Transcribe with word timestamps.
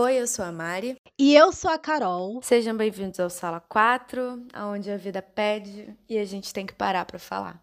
Oi, 0.00 0.14
eu 0.14 0.28
sou 0.28 0.44
a 0.44 0.52
Mari. 0.52 0.96
E 1.18 1.34
eu 1.34 1.50
sou 1.50 1.68
a 1.68 1.76
Carol. 1.76 2.40
Sejam 2.40 2.76
bem-vindos 2.76 3.18
ao 3.18 3.28
Sala 3.28 3.58
4, 3.58 4.46
onde 4.72 4.92
a 4.92 4.96
vida 4.96 5.20
pede 5.20 5.92
e 6.08 6.16
a 6.16 6.24
gente 6.24 6.54
tem 6.54 6.64
que 6.64 6.72
parar 6.72 7.04
para 7.04 7.18
falar. 7.18 7.60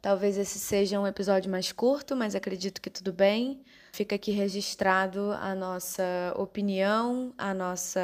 Talvez 0.00 0.38
esse 0.38 0.60
seja 0.60 1.00
um 1.00 1.08
episódio 1.08 1.50
mais 1.50 1.72
curto, 1.72 2.14
mas 2.14 2.36
acredito 2.36 2.80
que 2.80 2.88
tudo 2.88 3.12
bem. 3.12 3.64
Fica 3.92 4.14
aqui 4.14 4.30
registrado 4.30 5.32
a 5.32 5.56
nossa 5.56 6.32
opinião, 6.36 7.34
a 7.36 7.52
nossa, 7.52 8.00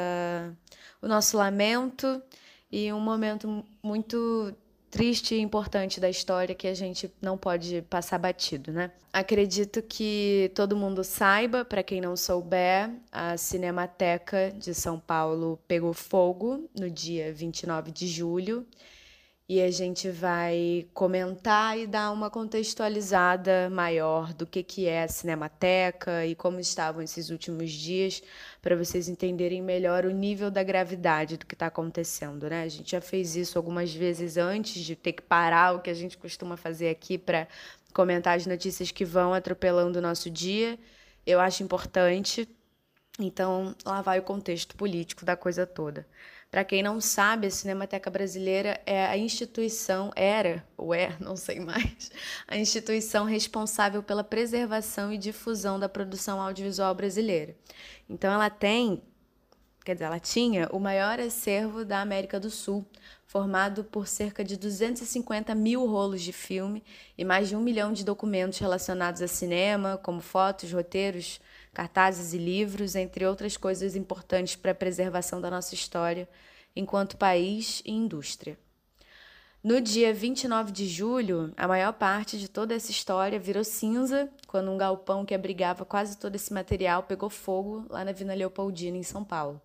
o 1.01 1.07
nosso 1.07 1.37
lamento 1.37 2.21
e 2.69 2.91
um 2.91 2.99
momento 2.99 3.65
muito 3.81 4.53
triste 4.89 5.35
e 5.35 5.39
importante 5.39 5.99
da 5.99 6.09
história 6.09 6.55
que 6.55 6.67
a 6.67 6.73
gente 6.73 7.11
não 7.21 7.37
pode 7.37 7.81
passar 7.83 8.17
batido, 8.17 8.71
né? 8.71 8.91
Acredito 9.11 9.81
que 9.81 10.51
todo 10.53 10.75
mundo 10.75 11.03
saiba, 11.03 11.63
para 11.63 11.83
quem 11.83 12.01
não 12.01 12.15
souber, 12.15 12.91
a 13.11 13.37
Cinemateca 13.37 14.51
de 14.51 14.73
São 14.73 14.99
Paulo 14.99 15.59
pegou 15.67 15.93
fogo 15.93 16.69
no 16.77 16.89
dia 16.89 17.33
29 17.33 17.91
de 17.91 18.07
julho 18.07 18.65
e 19.49 19.59
a 19.63 19.71
gente 19.71 20.11
vai 20.11 20.85
comentar 20.93 21.75
e 21.75 21.87
dar 21.87 22.11
uma 22.11 22.29
contextualizada 22.29 23.67
maior 23.71 24.31
do 24.31 24.45
que, 24.45 24.61
que 24.61 24.85
é 24.85 25.01
a 25.01 25.07
Cinemateca 25.07 26.23
e 26.23 26.35
como 26.35 26.59
estavam 26.59 27.01
esses 27.01 27.31
últimos 27.31 27.71
dias, 27.71 28.21
para 28.61 28.75
vocês 28.75 29.09
entenderem 29.09 29.59
melhor 29.59 30.05
o 30.05 30.11
nível 30.11 30.51
da 30.51 30.61
gravidade 30.61 31.35
do 31.35 31.47
que 31.47 31.55
está 31.55 31.65
acontecendo. 31.65 32.47
Né? 32.47 32.61
A 32.61 32.67
gente 32.67 32.91
já 32.91 33.01
fez 33.01 33.35
isso 33.35 33.57
algumas 33.57 33.91
vezes 33.91 34.37
antes 34.37 34.83
de 34.83 34.95
ter 34.95 35.13
que 35.13 35.23
parar 35.23 35.75
o 35.75 35.81
que 35.81 35.89
a 35.89 35.95
gente 35.95 36.15
costuma 36.15 36.55
fazer 36.55 36.89
aqui 36.89 37.17
para 37.17 37.47
comentar 37.91 38.37
as 38.37 38.45
notícias 38.45 38.91
que 38.91 39.03
vão 39.03 39.33
atropelando 39.33 39.97
o 39.97 40.01
nosso 40.01 40.29
dia. 40.29 40.77
Eu 41.25 41.39
acho 41.39 41.63
importante. 41.63 42.47
Então, 43.19 43.75
lá 43.83 44.03
vai 44.03 44.19
o 44.19 44.23
contexto 44.23 44.75
político 44.75 45.25
da 45.25 45.35
coisa 45.35 45.65
toda. 45.65 46.05
Para 46.51 46.63
quem 46.63 46.81
não 46.81 46.99
sabe, 46.99 47.45
a 47.45 47.51
Cinemateca 47.51 48.09
Brasileira 48.09 48.81
é 48.83 49.05
a 49.05 49.15
instituição, 49.15 50.11
era, 50.15 50.65
ou 50.75 50.95
é, 50.95 51.15
não 51.19 51.35
sei 51.35 51.59
mais, 51.59 52.11
a 52.47 52.57
instituição 52.57 53.25
responsável 53.25 54.01
pela 54.01 54.23
preservação 54.23 55.13
e 55.13 55.17
difusão 55.17 55.79
da 55.79 55.87
produção 55.87 56.41
audiovisual 56.41 56.95
brasileira. 56.95 57.55
Então, 58.09 58.33
ela 58.33 58.49
tem, 58.49 59.03
quer 59.85 59.93
dizer, 59.93 60.05
ela 60.05 60.19
tinha 60.19 60.67
o 60.71 60.79
maior 60.79 61.19
acervo 61.19 61.85
da 61.85 62.01
América 62.01 62.39
do 62.39 62.49
Sul, 62.49 62.83
formado 63.27 63.83
por 63.83 64.07
cerca 64.07 64.43
de 64.43 64.57
250 64.57 65.53
mil 65.53 65.85
rolos 65.85 66.19
de 66.19 66.33
filme 66.33 66.83
e 67.15 67.23
mais 67.23 67.47
de 67.47 67.55
um 67.55 67.61
milhão 67.61 67.93
de 67.93 68.03
documentos 68.03 68.57
relacionados 68.57 69.21
a 69.21 69.27
cinema, 69.27 69.99
como 70.01 70.19
fotos, 70.19 70.71
roteiros, 70.73 71.39
cartazes 71.79 72.33
e 72.33 72.37
livros, 72.37 72.93
entre 72.93 73.25
outras 73.25 73.55
coisas 73.55 73.95
importantes 73.95 74.53
para 74.53 74.71
a 74.71 74.75
preservação 74.75 75.39
da 75.39 75.49
nossa 75.49 75.73
história 75.73 76.27
enquanto 76.75 77.15
país 77.15 77.81
e 77.85 77.91
indústria. 77.93 78.57
No 79.63 79.79
dia 79.79 80.13
29 80.13 80.73
de 80.73 80.85
julho, 80.85 81.53
a 81.55 81.69
maior 81.69 81.93
parte 81.93 82.37
de 82.37 82.49
toda 82.49 82.75
essa 82.75 82.91
história 82.91 83.39
virou 83.39 83.63
cinza 83.63 84.29
quando 84.45 84.69
um 84.69 84.77
galpão 84.77 85.25
que 85.25 85.33
abrigava 85.33 85.85
quase 85.85 86.17
todo 86.17 86.35
esse 86.35 86.53
material 86.53 87.03
pegou 87.03 87.29
fogo 87.29 87.85
lá 87.89 88.03
na 88.03 88.11
Vila 88.11 88.33
Leopoldina, 88.33 88.97
em 88.97 89.03
São 89.03 89.23
Paulo. 89.23 89.61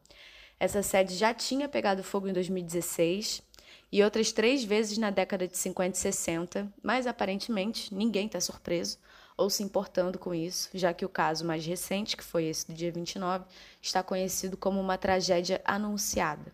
Essa 0.61 0.85
sede 0.85 1.17
já 1.17 1.35
tinha 1.35 1.69
pegado 1.69 2.05
fogo 2.05 2.29
em 2.29 2.33
2016 2.33 3.43
e 3.91 4.05
outras 4.05 4.31
três 4.31 4.63
vezes 4.63 4.99
na 4.99 5.11
década 5.11 5.49
de 5.49 5.59
50 5.59 5.97
e 5.97 6.01
60, 6.01 6.73
mas 6.81 7.09
aparentemente 7.09 7.93
ninguém 7.93 8.27
está 8.27 8.41
surpreso 8.41 8.99
ou 9.37 9.51
se 9.51 9.63
importando 9.63 10.19
com 10.19 10.35
isso, 10.35 10.71
já 10.75 10.93
que 10.93 11.05
o 11.05 11.09
caso 11.09 11.45
mais 11.45 11.65
recente, 11.67 12.17
que 12.17 12.25
foi 12.25 12.45
esse 12.45 12.67
do 12.67 12.75
dia 12.75 12.93
29, 12.93 13.45
está 13.83 14.03
conhecido 14.03 14.57
como 14.57 14.81
uma 14.81 14.97
tragédia 14.97 15.61
anunciada. 15.65 16.53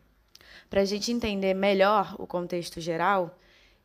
Para 0.69 0.81
a 0.81 0.85
gente 0.85 1.13
entender 1.13 1.55
melhor 1.55 2.15
o 2.19 2.27
contexto 2.27 2.81
geral, 2.81 3.37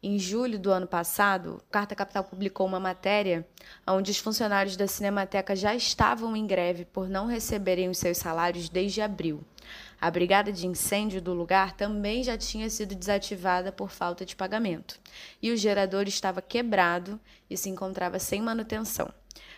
em 0.01 0.19
julho 0.19 0.59
do 0.59 0.69
ano 0.69 0.85
passado, 0.85 1.61
Carta 1.71 1.95
Capital 1.95 2.23
publicou 2.23 2.67
uma 2.67 2.79
matéria 2.79 3.43
onde 3.87 4.11
os 4.11 4.19
funcionários 4.19 4.77
da 4.77 4.85
Cinemateca 4.85 5.55
já 5.55 5.73
estavam 5.73 6.35
em 6.35 6.45
greve 6.45 6.85
por 6.85 7.09
não 7.09 7.25
receberem 7.25 7.89
os 7.89 7.97
seus 7.97 8.19
salários 8.19 8.69
desde 8.69 9.01
abril. 9.01 9.43
A 9.99 10.11
brigada 10.11 10.51
de 10.51 10.67
incêndio 10.67 11.21
do 11.21 11.33
lugar 11.33 11.73
também 11.73 12.23
já 12.23 12.37
tinha 12.37 12.69
sido 12.69 12.95
desativada 12.95 13.71
por 13.71 13.89
falta 13.89 14.25
de 14.25 14.35
pagamento, 14.35 14.99
e 15.41 15.51
o 15.51 15.57
gerador 15.57 16.07
estava 16.07 16.41
quebrado 16.41 17.19
e 17.49 17.57
se 17.57 17.69
encontrava 17.69 18.19
sem 18.19 18.41
manutenção. 18.41 19.09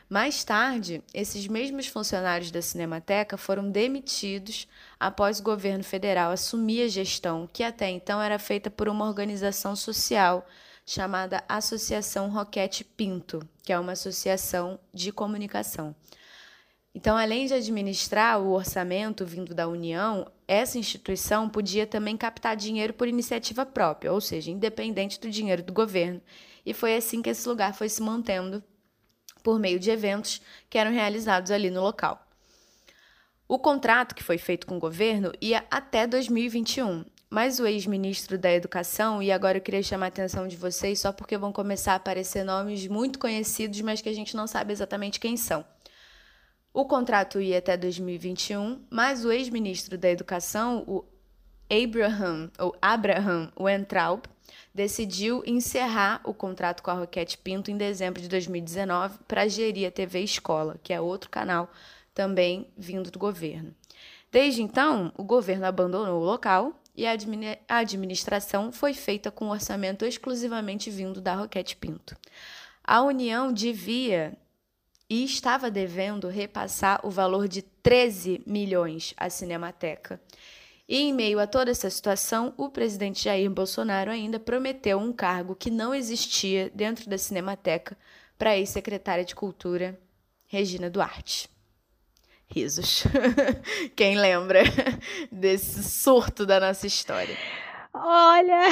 Mais 0.09 0.43
tarde, 0.43 1.03
esses 1.13 1.47
mesmos 1.47 1.87
funcionários 1.87 2.49
da 2.49 2.61
Cinemateca 2.61 3.35
foram 3.35 3.69
demitidos 3.69 4.67
após 4.97 5.39
o 5.39 5.43
governo 5.43 5.83
federal 5.83 6.31
assumir 6.31 6.83
a 6.83 6.87
gestão, 6.87 7.47
que 7.51 7.61
até 7.61 7.89
então 7.89 8.21
era 8.21 8.39
feita 8.39 8.69
por 8.69 8.87
uma 8.87 9.05
organização 9.05 9.75
social 9.75 10.47
chamada 10.85 11.43
Associação 11.49 12.29
Roquete 12.29 12.85
Pinto, 12.85 13.45
que 13.61 13.73
é 13.73 13.79
uma 13.79 13.91
associação 13.91 14.79
de 14.93 15.11
comunicação. 15.11 15.93
Então, 16.97 17.15
além 17.15 17.45
de 17.45 17.53
administrar 17.53 18.41
o 18.41 18.53
orçamento 18.53 19.23
vindo 19.23 19.53
da 19.53 19.67
União, 19.67 20.25
essa 20.47 20.79
instituição 20.79 21.47
podia 21.47 21.85
também 21.85 22.17
captar 22.17 22.55
dinheiro 22.55 22.91
por 22.91 23.07
iniciativa 23.07 23.67
própria, 23.67 24.11
ou 24.11 24.19
seja, 24.19 24.49
independente 24.49 25.19
do 25.19 25.29
dinheiro 25.29 25.61
do 25.61 25.71
governo. 25.71 26.19
E 26.65 26.73
foi 26.73 26.95
assim 26.95 27.21
que 27.21 27.29
esse 27.29 27.47
lugar 27.47 27.75
foi 27.75 27.87
se 27.87 28.01
mantendo 28.01 28.63
por 29.43 29.59
meio 29.59 29.79
de 29.79 29.91
eventos 29.91 30.41
que 30.71 30.79
eram 30.79 30.89
realizados 30.89 31.51
ali 31.51 31.69
no 31.69 31.83
local. 31.83 32.19
O 33.47 33.59
contrato 33.59 34.15
que 34.15 34.23
foi 34.23 34.39
feito 34.39 34.65
com 34.65 34.77
o 34.77 34.79
governo 34.79 35.31
ia 35.39 35.65
até 35.69 36.07
2021, 36.07 37.05
mas 37.29 37.59
o 37.59 37.67
ex-ministro 37.67 38.39
da 38.39 38.51
Educação, 38.51 39.21
e 39.21 39.31
agora 39.31 39.59
eu 39.59 39.61
queria 39.61 39.83
chamar 39.83 40.07
a 40.07 40.09
atenção 40.09 40.47
de 40.47 40.57
vocês 40.57 40.99
só 40.99 41.11
porque 41.11 41.37
vão 41.37 41.53
começar 41.53 41.93
a 41.93 41.97
aparecer 41.97 42.43
nomes 42.43 42.87
muito 42.87 43.19
conhecidos, 43.19 43.79
mas 43.81 44.01
que 44.01 44.09
a 44.09 44.15
gente 44.15 44.35
não 44.35 44.47
sabe 44.47 44.73
exatamente 44.73 45.19
quem 45.19 45.37
são. 45.37 45.63
O 46.77 46.85
contrato 46.85 47.41
ia 47.41 47.57
até 47.57 47.75
2021, 47.75 48.79
mas 48.87 49.25
o 49.25 49.31
ex-ministro 49.31 49.97
da 49.97 50.11
Educação, 50.11 50.83
o 50.85 51.03
Abraham, 51.67 52.51
ou 52.59 52.77
Abraham 52.79 53.51
Weintraub, 53.59 54.25
decidiu 54.75 55.41
encerrar 55.47 56.21
o 56.23 56.35
contrato 56.35 56.83
com 56.83 56.91
a 56.91 56.93
Roquete 56.93 57.35
Pinto 57.39 57.71
em 57.71 57.77
dezembro 57.77 58.21
de 58.21 58.27
2019 58.27 59.17
para 59.27 59.47
gerir 59.47 59.87
a 59.87 59.91
TV 59.91 60.19
Escola, 60.19 60.79
que 60.83 60.93
é 60.93 61.01
outro 61.01 61.31
canal 61.31 61.67
também 62.13 62.67
vindo 62.77 63.09
do 63.09 63.17
governo. 63.17 63.73
Desde 64.31 64.61
então, 64.61 65.11
o 65.17 65.23
governo 65.23 65.65
abandonou 65.65 66.21
o 66.21 66.25
local 66.25 66.79
e 66.95 67.07
a 67.07 67.17
administração 67.69 68.71
foi 68.71 68.93
feita 68.93 69.31
com 69.31 69.45
um 69.45 69.49
orçamento 69.49 70.05
exclusivamente 70.05 70.91
vindo 70.91 71.21
da 71.21 71.33
Roquete 71.33 71.75
Pinto. 71.75 72.15
A 72.83 73.01
União 73.01 73.51
devia 73.51 74.37
e 75.09 75.23
estava 75.23 75.71
devendo 75.71 76.27
repassar 76.27 76.99
o 77.03 77.09
valor 77.09 77.47
de 77.47 77.61
13 77.61 78.41
milhões 78.45 79.13
à 79.17 79.29
Cinemateca. 79.29 80.19
E 80.87 80.97
em 80.97 81.13
meio 81.13 81.39
a 81.39 81.47
toda 81.47 81.71
essa 81.71 81.89
situação, 81.89 82.53
o 82.57 82.69
presidente 82.69 83.25
Jair 83.25 83.49
Bolsonaro 83.49 84.09
ainda 84.09 84.39
prometeu 84.39 84.97
um 84.97 85.11
cargo 85.11 85.55
que 85.55 85.69
não 85.69 85.93
existia 85.93 86.71
dentro 86.73 87.09
da 87.09 87.17
Cinemateca 87.17 87.97
para 88.37 88.51
a 88.51 88.57
ex-secretária 88.57 89.25
de 89.25 89.35
Cultura, 89.35 89.99
Regina 90.45 90.89
Duarte. 90.89 91.49
Risos. 92.49 93.03
Quem 93.95 94.17
lembra 94.17 94.63
desse 95.29 95.83
surto 95.83 96.45
da 96.45 96.59
nossa 96.59 96.87
história? 96.87 97.35
Olha, 97.93 98.69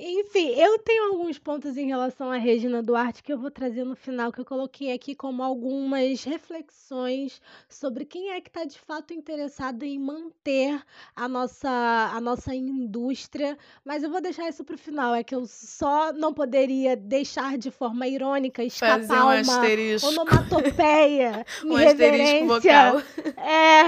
enfim, 0.00 0.50
eu 0.50 0.78
tenho 0.78 1.10
alguns 1.10 1.40
pontos 1.40 1.76
em 1.76 1.88
relação 1.88 2.30
a 2.30 2.36
Regina 2.36 2.80
Duarte 2.80 3.20
que 3.20 3.32
eu 3.32 3.38
vou 3.38 3.50
trazer 3.50 3.82
no 3.82 3.96
final, 3.96 4.30
que 4.30 4.40
eu 4.40 4.44
coloquei 4.44 4.92
aqui 4.92 5.12
como 5.12 5.42
algumas 5.42 6.22
reflexões 6.22 7.42
sobre 7.68 8.04
quem 8.04 8.30
é 8.30 8.40
que 8.40 8.48
está 8.48 8.64
de 8.64 8.78
fato 8.78 9.12
interessado 9.12 9.82
em 9.82 9.98
manter 9.98 10.80
a 11.16 11.26
nossa, 11.26 11.68
a 12.14 12.20
nossa 12.20 12.54
indústria, 12.54 13.58
mas 13.84 14.04
eu 14.04 14.10
vou 14.10 14.20
deixar 14.20 14.48
isso 14.48 14.62
para 14.62 14.76
o 14.76 14.78
final, 14.78 15.16
é 15.16 15.24
que 15.24 15.34
eu 15.34 15.44
só 15.46 16.12
não 16.12 16.32
poderia 16.32 16.94
deixar 16.94 17.58
de 17.58 17.72
forma 17.72 18.06
irônica 18.06 18.62
escapar 18.62 19.00
Fazer 19.00 19.14
um 19.14 19.24
uma 19.24 19.40
asterisco. 19.40 20.08
onomatopeia, 20.10 21.44
Um 21.66 21.74
asterisco 21.76 22.46
vocal. 22.46 23.02
é, 23.36 23.80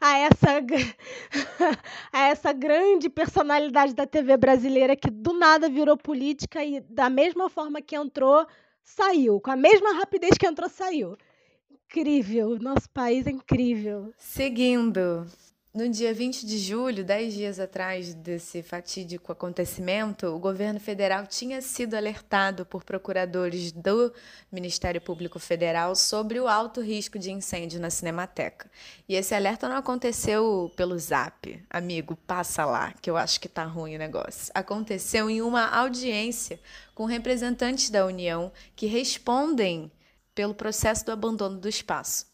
a, 0.00 0.18
essa, 0.18 0.48
a 2.12 2.28
essa 2.28 2.52
grande 2.52 3.08
personalidade 3.08 3.92
da 3.92 4.06
TV 4.06 4.36
brasileira 4.36 4.94
que 4.94 5.10
do 5.10 5.32
nada 5.32 5.47
virou 5.70 5.96
política 5.96 6.62
e 6.64 6.80
da 6.80 7.08
mesma 7.08 7.48
forma 7.48 7.80
que 7.80 7.96
entrou, 7.96 8.46
saiu. 8.82 9.40
Com 9.40 9.50
a 9.50 9.56
mesma 9.56 9.94
rapidez 9.94 10.36
que 10.36 10.46
entrou, 10.46 10.68
saiu. 10.68 11.16
Incrível. 11.70 12.58
Nosso 12.58 12.90
país 12.90 13.26
é 13.26 13.30
incrível. 13.30 14.12
Seguindo. 14.18 15.26
No 15.78 15.88
dia 15.88 16.12
20 16.12 16.44
de 16.44 16.58
julho, 16.58 17.04
dez 17.04 17.32
dias 17.32 17.60
atrás 17.60 18.12
desse 18.12 18.64
fatídico 18.64 19.30
acontecimento, 19.30 20.26
o 20.26 20.36
governo 20.36 20.80
federal 20.80 21.24
tinha 21.24 21.60
sido 21.62 21.94
alertado 21.94 22.66
por 22.66 22.82
procuradores 22.82 23.70
do 23.70 24.12
Ministério 24.50 25.00
Público 25.00 25.38
Federal 25.38 25.94
sobre 25.94 26.40
o 26.40 26.48
alto 26.48 26.80
risco 26.80 27.16
de 27.16 27.30
incêndio 27.30 27.78
na 27.78 27.90
Cinemateca. 27.90 28.68
E 29.08 29.14
esse 29.14 29.36
alerta 29.36 29.68
não 29.68 29.76
aconteceu 29.76 30.68
pelo 30.74 30.98
zap. 30.98 31.64
Amigo, 31.70 32.16
passa 32.26 32.64
lá, 32.64 32.92
que 33.00 33.08
eu 33.08 33.16
acho 33.16 33.40
que 33.40 33.48
tá 33.48 33.62
ruim 33.62 33.94
o 33.94 34.00
negócio. 34.00 34.50
Aconteceu 34.56 35.30
em 35.30 35.40
uma 35.40 35.64
audiência 35.68 36.58
com 36.92 37.04
representantes 37.04 37.88
da 37.88 38.04
União 38.04 38.50
que 38.74 38.86
respondem 38.86 39.92
pelo 40.34 40.54
processo 40.54 41.06
do 41.06 41.12
abandono 41.12 41.56
do 41.56 41.68
espaço. 41.68 42.26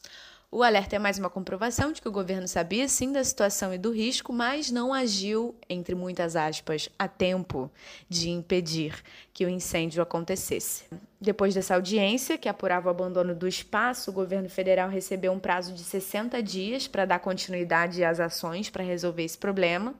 O 0.56 0.62
alerta 0.62 0.94
é 0.94 1.00
mais 1.00 1.18
uma 1.18 1.28
comprovação 1.28 1.90
de 1.90 2.00
que 2.00 2.06
o 2.06 2.12
governo 2.12 2.46
sabia 2.46 2.86
sim 2.86 3.10
da 3.10 3.24
situação 3.24 3.74
e 3.74 3.76
do 3.76 3.90
risco, 3.90 4.32
mas 4.32 4.70
não 4.70 4.94
agiu, 4.94 5.52
entre 5.68 5.96
muitas 5.96 6.36
aspas, 6.36 6.88
a 6.96 7.08
tempo 7.08 7.68
de 8.08 8.30
impedir 8.30 9.02
que 9.32 9.44
o 9.44 9.48
incêndio 9.48 10.00
acontecesse. 10.00 10.84
Depois 11.20 11.54
dessa 11.54 11.74
audiência, 11.74 12.38
que 12.38 12.48
apurava 12.48 12.86
o 12.86 12.90
abandono 12.90 13.34
do 13.34 13.48
espaço, 13.48 14.12
o 14.12 14.14
governo 14.14 14.48
federal 14.48 14.88
recebeu 14.88 15.32
um 15.32 15.40
prazo 15.40 15.72
de 15.72 15.82
60 15.82 16.40
dias 16.40 16.86
para 16.86 17.04
dar 17.04 17.18
continuidade 17.18 18.04
às 18.04 18.20
ações 18.20 18.70
para 18.70 18.84
resolver 18.84 19.24
esse 19.24 19.36
problema, 19.36 19.92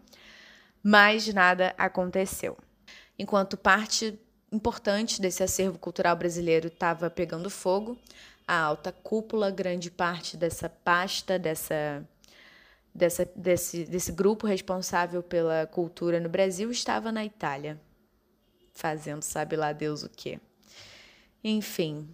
mas 0.81 1.27
nada 1.35 1.75
aconteceu. 1.77 2.57
Enquanto 3.19 3.57
parte 3.57 4.17
importante 4.53 5.21
desse 5.21 5.43
acervo 5.43 5.81
cultural 5.81 6.15
brasileiro 6.15 6.69
estava 6.69 7.11
pegando 7.11 7.51
fogo, 7.51 7.99
a 8.47 8.59
alta 8.59 8.93
cúpula, 8.93 9.51
grande 9.51 9.91
parte 9.91 10.37
dessa 10.37 10.69
pasta, 10.69 11.39
dessa, 11.39 12.07
dessa, 12.95 13.29
desse, 13.35 13.85
desse 13.85 14.13
grupo 14.13 14.47
responsável 14.47 15.23
pela 15.23 15.67
cultura 15.67 16.21
no 16.21 16.29
Brasil 16.29 16.71
estava 16.71 17.11
na 17.11 17.25
Itália, 17.25 17.81
fazendo 18.73 19.23
sabe 19.23 19.57
lá 19.57 19.73
Deus 19.73 20.03
o 20.03 20.09
quê. 20.09 20.39
Enfim, 21.43 22.09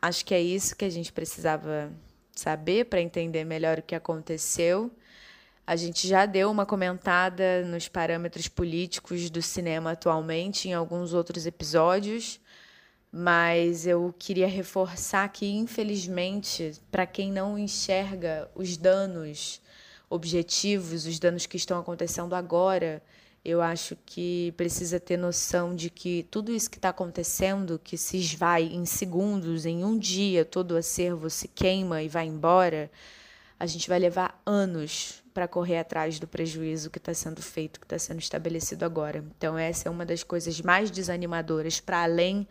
acho 0.00 0.24
que 0.24 0.34
é 0.34 0.40
isso 0.40 0.76
que 0.76 0.84
a 0.84 0.90
gente 0.90 1.12
precisava 1.12 1.92
saber 2.32 2.86
para 2.86 3.00
entender 3.00 3.44
melhor 3.44 3.78
o 3.78 3.82
que 3.82 3.94
aconteceu. 3.94 4.90
A 5.66 5.76
gente 5.76 6.08
já 6.08 6.26
deu 6.26 6.50
uma 6.50 6.66
comentada 6.66 7.64
nos 7.64 7.88
parâmetros 7.88 8.48
políticos 8.48 9.30
do 9.30 9.40
cinema 9.40 9.92
atualmente 9.92 10.68
em 10.68 10.74
alguns 10.74 11.14
outros 11.14 11.46
episódios 11.46 12.40
mas 13.12 13.86
eu 13.86 14.14
queria 14.18 14.48
reforçar 14.48 15.28
que, 15.28 15.46
infelizmente, 15.46 16.72
para 16.90 17.06
quem 17.06 17.30
não 17.30 17.58
enxerga 17.58 18.50
os 18.54 18.78
danos 18.78 19.60
objetivos, 20.08 21.04
os 21.04 21.18
danos 21.18 21.44
que 21.44 21.58
estão 21.58 21.78
acontecendo 21.78 22.34
agora, 22.34 23.02
eu 23.44 23.60
acho 23.60 23.96
que 24.06 24.54
precisa 24.56 24.98
ter 24.98 25.18
noção 25.18 25.74
de 25.74 25.90
que 25.90 26.26
tudo 26.30 26.52
isso 26.52 26.70
que 26.70 26.78
está 26.78 26.88
acontecendo, 26.88 27.78
que 27.82 27.98
se 27.98 28.16
esvai 28.16 28.64
em 28.64 28.86
segundos, 28.86 29.66
em 29.66 29.84
um 29.84 29.98
dia, 29.98 30.44
todo 30.44 30.72
o 30.72 30.76
acervo 30.76 31.28
se 31.28 31.48
queima 31.48 32.02
e 32.02 32.08
vai 32.08 32.26
embora, 32.26 32.90
a 33.60 33.66
gente 33.66 33.88
vai 33.88 33.98
levar 33.98 34.40
anos 34.46 35.22
para 35.34 35.46
correr 35.46 35.78
atrás 35.78 36.18
do 36.18 36.26
prejuízo 36.26 36.90
que 36.90 36.98
está 36.98 37.12
sendo 37.12 37.42
feito, 37.42 37.78
que 37.78 37.86
está 37.86 37.98
sendo 37.98 38.20
estabelecido 38.20 38.84
agora. 38.84 39.24
Então, 39.36 39.58
essa 39.58 39.88
é 39.88 39.90
uma 39.90 40.06
das 40.06 40.22
coisas 40.22 40.60
mais 40.60 40.90
desanimadoras, 40.90 41.80
para 41.80 42.02
além 42.02 42.46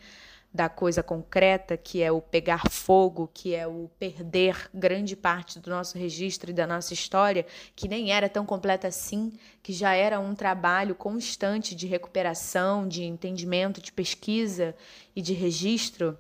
da 0.54 0.68
coisa 0.68 1.02
concreta, 1.02 1.78
que 1.78 2.04
é 2.04 2.12
o 2.12 2.22
pegar 2.22 2.70
fogo, 2.70 3.30
que 3.34 3.56
é 3.56 3.66
o 3.66 3.90
perder 3.98 4.70
grande 4.74 5.16
parte 5.16 5.60
do 5.60 5.70
nosso 5.70 5.98
registro 5.98 6.52
e 6.52 6.54
da 6.54 6.68
nossa 6.68 6.94
história, 6.94 7.46
que 7.74 7.88
nem 7.88 8.12
era 8.12 8.28
tão 8.28 8.46
completa 8.46 8.88
assim, 8.88 9.32
que 9.64 9.72
já 9.72 9.94
era 9.94 10.20
um 10.20 10.36
trabalho 10.36 10.94
constante 10.94 11.74
de 11.74 11.88
recuperação, 11.88 12.86
de 12.86 13.04
entendimento, 13.04 13.82
de 13.82 13.94
pesquisa 13.94 14.76
e 15.16 15.22
de 15.22 15.34
registro. 15.34 16.18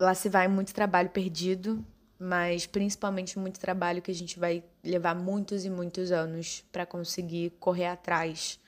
Lá 0.00 0.14
se 0.14 0.30
vai 0.30 0.48
muito 0.48 0.72
trabalho 0.72 1.10
perdido, 1.10 1.84
mas 2.18 2.64
principalmente 2.66 3.38
muito 3.38 3.60
trabalho 3.60 4.00
que 4.00 4.10
a 4.10 4.14
gente 4.14 4.38
vai 4.38 4.64
levar 4.82 5.14
muitos 5.14 5.66
e 5.66 5.70
muitos 5.70 6.10
anos 6.10 6.64
para 6.72 6.86
conseguir 6.86 7.50
correr 7.60 7.86
atrás 7.86 8.58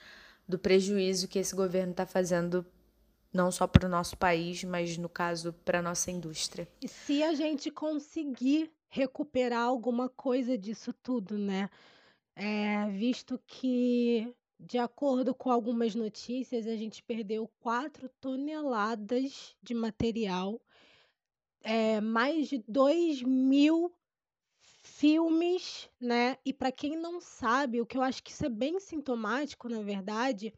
do 0.46 0.58
prejuízo 0.58 1.26
que 1.26 1.38
esse 1.38 1.54
governo 1.54 1.92
está 1.92 2.04
fazendo 2.04 2.66
não 3.34 3.50
só 3.50 3.66
para 3.66 3.86
o 3.86 3.90
nosso 3.90 4.16
país, 4.16 4.62
mas 4.62 4.96
no 4.96 5.08
caso 5.08 5.52
para 5.64 5.80
a 5.80 5.82
nossa 5.82 6.10
indústria. 6.10 6.68
Se 6.86 7.22
a 7.22 7.34
gente 7.34 7.70
conseguir 7.70 8.70
recuperar 8.88 9.62
alguma 9.62 10.08
coisa 10.08 10.56
disso 10.56 10.92
tudo, 11.02 11.36
né? 11.36 11.68
É, 12.36 12.88
visto 12.90 13.40
que, 13.44 14.32
de 14.58 14.78
acordo 14.78 15.34
com 15.34 15.50
algumas 15.50 15.96
notícias, 15.96 16.66
a 16.68 16.76
gente 16.76 17.02
perdeu 17.02 17.50
4 17.58 18.08
toneladas 18.20 19.56
de 19.60 19.74
material, 19.74 20.60
é, 21.60 22.00
mais 22.00 22.48
de 22.48 22.62
2 22.68 23.22
mil 23.22 23.92
filmes, 24.60 25.90
né? 26.00 26.36
E 26.44 26.52
para 26.52 26.70
quem 26.70 26.96
não 26.96 27.20
sabe, 27.20 27.80
o 27.80 27.86
que 27.86 27.96
eu 27.96 28.02
acho 28.02 28.22
que 28.22 28.30
isso 28.30 28.46
é 28.46 28.48
bem 28.48 28.78
sintomático, 28.78 29.68
na 29.68 29.82
verdade, 29.82 30.54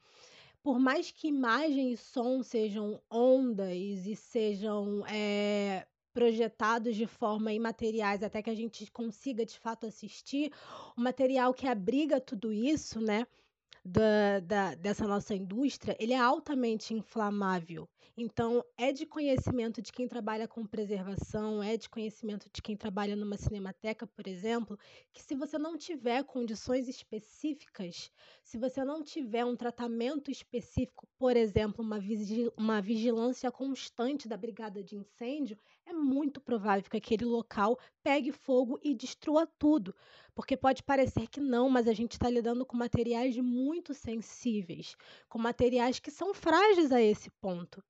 por 0.67 0.81
mais 0.81 1.13
que 1.13 1.29
imagem 1.29 1.93
e 1.93 1.97
som 1.97 2.43
sejam 2.43 3.01
ondas 3.09 4.05
e 4.05 4.17
sejam 4.17 5.07
é, 5.07 5.87
projetados 6.13 6.97
de 6.97 7.07
forma 7.07 7.53
imateriais 7.53 8.21
até 8.21 8.43
que 8.43 8.51
a 8.51 8.55
gente 8.55 8.91
consiga 8.91 9.47
de 9.47 9.57
fato 9.57 9.87
assistir, 9.87 10.51
o 10.97 11.01
material 11.01 11.55
que 11.55 11.69
abriga 11.69 12.21
tudo 12.21 12.53
isso, 12.53 13.01
né, 13.01 13.29
da, 13.87 14.41
da, 14.41 14.75
dessa 14.75 15.07
nossa 15.07 15.35
indústria, 15.35 15.97
ele 16.01 16.13
é 16.13 16.19
altamente 16.19 16.93
inflamável. 16.93 17.89
Então, 18.19 18.65
é 18.79 18.93
de 18.93 19.05
conhecimento 19.05 19.83
de 19.83 19.93
quem 19.93 20.09
trabalha 20.09 20.49
com 20.49 20.67
preservação, 20.67 21.63
é 21.63 21.77
de 21.77 21.87
conhecimento 21.87 22.49
de 22.51 22.63
quem 22.63 22.75
trabalha 22.75 23.15
numa 23.15 23.37
cinemateca, 23.37 24.07
por 24.07 24.27
exemplo, 24.27 24.79
que 25.13 25.23
se 25.23 25.35
você 25.35 25.59
não 25.59 25.77
tiver 25.77 26.25
condições 26.25 26.89
específicas, 26.89 28.11
se 28.43 28.57
você 28.57 28.83
não 28.83 29.03
tiver 29.03 29.45
um 29.45 29.55
tratamento 29.55 30.31
específico, 30.31 31.07
por 31.19 31.37
exemplo, 31.37 31.85
uma, 31.85 31.99
uma 32.57 32.81
vigilância 32.81 33.53
constante 33.53 34.27
da 34.27 34.37
brigada 34.39 34.83
de 34.83 34.97
incêndio, 34.97 35.59
é 35.85 35.93
muito 35.93 36.41
provável 36.41 36.91
que 36.91 36.97
aquele 36.97 37.27
local 37.27 37.79
pegue 38.03 38.33
fogo 38.33 38.81
e 38.83 38.95
destrua 38.95 39.47
tudo. 39.59 39.95
Porque 40.37 40.55
pode 40.55 40.83
parecer 40.83 41.29
que 41.29 41.41
não, 41.41 41.71
mas 41.71 41.89
a 41.89 41.95
gente 41.95 42.13
está 42.13 42.29
lidando 42.29 42.67
com 42.67 42.77
materiais 42.77 43.39
muito 43.39 43.95
sensíveis, 43.95 44.95
com 45.31 45.39
materiais 45.39 45.99
que 45.99 46.11
são 46.11 46.35
frágeis 46.35 46.93
a 46.93 47.01
esse 47.01 47.31
ponto. 47.41 47.83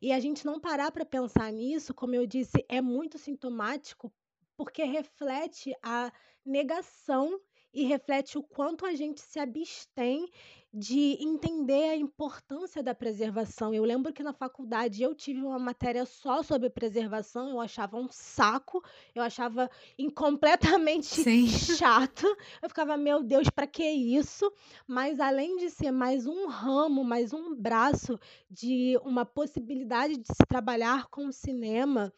E 0.00 0.10
a 0.10 0.18
gente 0.18 0.46
não 0.46 0.58
parar 0.58 0.90
para 0.90 1.04
pensar 1.04 1.52
nisso, 1.52 1.92
como 1.92 2.14
eu 2.14 2.26
disse, 2.26 2.64
é 2.70 2.80
muito 2.80 3.18
sintomático, 3.18 4.10
porque 4.56 4.82
reflete 4.82 5.74
a 5.82 6.10
negação 6.42 7.38
e 7.72 7.84
reflete 7.84 8.38
o 8.38 8.42
quanto 8.42 8.86
a 8.86 8.94
gente 8.94 9.20
se 9.20 9.38
abstém 9.38 10.26
de 10.72 11.16
entender 11.20 11.90
a 11.90 11.96
importância 11.96 12.82
da 12.82 12.94
preservação. 12.94 13.74
Eu 13.74 13.84
lembro 13.84 14.12
que 14.12 14.22
na 14.22 14.32
faculdade 14.32 15.02
eu 15.02 15.14
tive 15.14 15.42
uma 15.42 15.58
matéria 15.58 16.06
só 16.06 16.42
sobre 16.44 16.70
preservação, 16.70 17.50
eu 17.50 17.60
achava 17.60 17.96
um 17.96 18.08
saco, 18.08 18.82
eu 19.12 19.22
achava 19.22 19.68
incompletamente 19.98 21.06
Sim. 21.06 21.48
chato. 21.76 22.24
Eu 22.62 22.68
ficava, 22.68 22.96
meu 22.96 23.22
Deus, 23.22 23.50
para 23.50 23.66
que 23.66 23.84
isso? 23.84 24.50
Mas 24.86 25.18
além 25.18 25.56
de 25.56 25.70
ser 25.70 25.90
mais 25.90 26.24
um 26.26 26.46
ramo, 26.46 27.02
mais 27.02 27.32
um 27.32 27.54
braço 27.54 28.18
de 28.48 28.96
uma 29.02 29.24
possibilidade 29.24 30.16
de 30.16 30.26
se 30.28 30.46
trabalhar 30.48 31.08
com 31.08 31.26
o 31.26 31.32
cinema, 31.32 32.12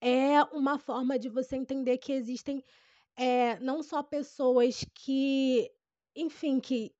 é 0.00 0.42
uma 0.52 0.80
forma 0.80 1.16
de 1.16 1.28
você 1.28 1.54
entender 1.54 1.98
que 1.98 2.12
existem 2.12 2.64
é, 3.16 3.58
não 3.60 3.82
só 3.84 4.02
pessoas 4.02 4.84
que, 4.94 5.70
enfim, 6.14 6.60
que, 6.60 6.92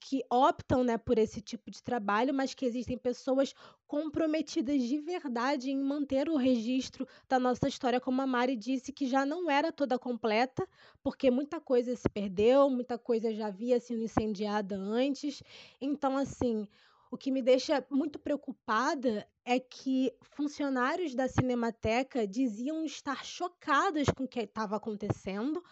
que 0.00 0.22
optam 0.30 0.82
né, 0.82 0.96
por 0.96 1.18
esse 1.18 1.40
tipo 1.40 1.70
de 1.70 1.82
trabalho, 1.82 2.32
mas 2.32 2.54
que 2.54 2.64
existem 2.64 2.96
pessoas 2.96 3.54
comprometidas 3.86 4.82
de 4.82 4.98
verdade 4.98 5.70
em 5.70 5.82
manter 5.82 6.28
o 6.28 6.36
registro 6.36 7.06
da 7.28 7.38
nossa 7.38 7.68
história, 7.68 8.00
como 8.00 8.22
a 8.22 8.26
Mari 8.26 8.56
disse, 8.56 8.92
que 8.92 9.06
já 9.06 9.26
não 9.26 9.50
era 9.50 9.70
toda 9.70 9.98
completa, 9.98 10.66
porque 11.02 11.30
muita 11.30 11.60
coisa 11.60 11.94
se 11.94 12.08
perdeu, 12.08 12.70
muita 12.70 12.98
coisa 12.98 13.32
já 13.34 13.48
havia 13.48 13.78
sido 13.80 14.02
incendiada 14.02 14.76
antes. 14.76 15.42
Então, 15.80 16.16
assim, 16.16 16.66
o 17.10 17.18
que 17.18 17.32
me 17.32 17.42
deixa 17.42 17.84
muito 17.90 18.18
preocupada 18.18 19.26
é 19.44 19.58
que 19.58 20.14
funcionários 20.22 21.12
da 21.12 21.26
Cinemateca 21.26 22.24
diziam 22.24 22.84
estar 22.84 23.24
chocados 23.24 24.08
com 24.16 24.24
o 24.24 24.28
que 24.28 24.40
estava 24.40 24.76
acontecendo, 24.76 25.62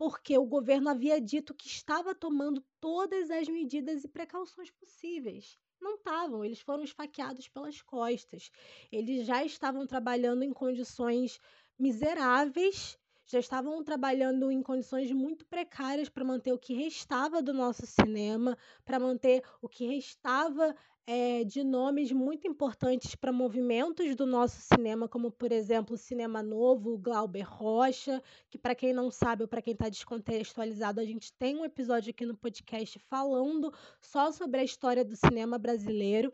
porque 0.00 0.38
o 0.38 0.46
governo 0.46 0.88
havia 0.88 1.20
dito 1.20 1.52
que 1.52 1.66
estava 1.66 2.14
tomando 2.14 2.64
todas 2.80 3.30
as 3.30 3.46
medidas 3.46 4.02
e 4.02 4.08
precauções 4.08 4.70
possíveis. 4.70 5.58
Não 5.78 5.96
estavam, 5.96 6.42
eles 6.42 6.58
foram 6.58 6.82
esfaqueados 6.82 7.48
pelas 7.48 7.82
costas. 7.82 8.50
Eles 8.90 9.26
já 9.26 9.44
estavam 9.44 9.86
trabalhando 9.86 10.42
em 10.42 10.54
condições 10.54 11.38
miseráveis, 11.78 12.98
já 13.30 13.38
estavam 13.38 13.82
trabalhando 13.84 14.50
em 14.50 14.60
condições 14.60 15.12
muito 15.12 15.46
precárias 15.46 16.08
para 16.08 16.24
manter 16.24 16.52
o 16.52 16.58
que 16.58 16.74
restava 16.74 17.40
do 17.40 17.54
nosso 17.54 17.86
cinema, 17.86 18.58
para 18.84 18.98
manter 18.98 19.42
o 19.62 19.68
que 19.68 19.86
restava 19.86 20.74
é, 21.06 21.44
de 21.44 21.62
nomes 21.62 22.10
muito 22.10 22.48
importantes 22.48 23.14
para 23.14 23.32
movimentos 23.32 24.16
do 24.16 24.26
nosso 24.26 24.60
cinema, 24.60 25.08
como, 25.08 25.30
por 25.30 25.52
exemplo, 25.52 25.94
o 25.94 25.98
Cinema 25.98 26.42
Novo, 26.42 26.98
Glauber 26.98 27.42
Rocha, 27.42 28.22
que, 28.48 28.58
para 28.58 28.74
quem 28.74 28.92
não 28.92 29.10
sabe 29.10 29.42
ou 29.42 29.48
para 29.48 29.62
quem 29.62 29.72
está 29.72 29.88
descontextualizado, 29.88 31.00
a 31.00 31.04
gente 31.04 31.32
tem 31.32 31.56
um 31.56 31.64
episódio 31.64 32.10
aqui 32.10 32.26
no 32.26 32.36
podcast 32.36 32.98
falando 32.98 33.72
só 34.00 34.30
sobre 34.32 34.60
a 34.60 34.64
história 34.64 35.04
do 35.04 35.16
cinema 35.16 35.58
brasileiro. 35.58 36.32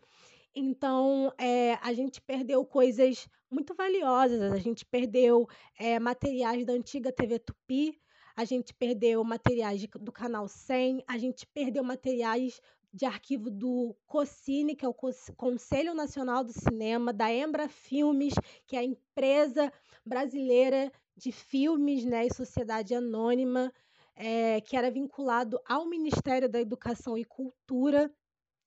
Então, 0.59 1.31
é, 1.37 1.75
a 1.83 1.93
gente 1.93 2.19
perdeu 2.19 2.65
coisas 2.65 3.29
muito 3.51 3.75
valiosas. 3.75 4.41
A 4.51 4.57
gente 4.57 4.87
perdeu 4.87 5.47
é, 5.79 6.01
materiais 6.01 6.65
da 6.65 6.73
antiga 6.73 7.13
TV 7.13 7.39
Tupi, 7.39 8.01
a 8.35 8.43
gente 8.43 8.73
perdeu 8.73 9.23
materiais 9.23 9.79
de, 9.83 9.87
do 10.01 10.11
Canal 10.11 10.49
100, 10.49 11.05
a 11.07 11.19
gente 11.19 11.47
perdeu 11.47 11.85
materiais 11.85 12.59
de 12.91 13.05
arquivo 13.05 13.51
do 13.51 13.95
COCINE, 14.07 14.75
que 14.75 14.87
é 14.87 14.89
o 14.89 14.97
Conselho 15.37 15.93
Nacional 15.93 16.43
do 16.43 16.53
Cinema, 16.53 17.13
da 17.13 17.31
Embra 17.31 17.69
Filmes, 17.69 18.33
que 18.67 18.77
é 18.77 18.79
a 18.79 18.85
empresa 18.85 19.71
brasileira 20.07 20.91
de 21.15 21.33
filmes 21.33 22.03
né, 22.07 22.25
e 22.25 22.35
sociedade 22.35 22.95
anônima, 22.95 23.71
é, 24.15 24.63
que 24.63 24.75
era 24.75 24.91
vinculado 24.91 25.61
ao 25.69 25.87
Ministério 25.87 26.49
da 26.49 26.59
Educação 26.59 27.19
e 27.19 27.27
Cultura 27.27 28.11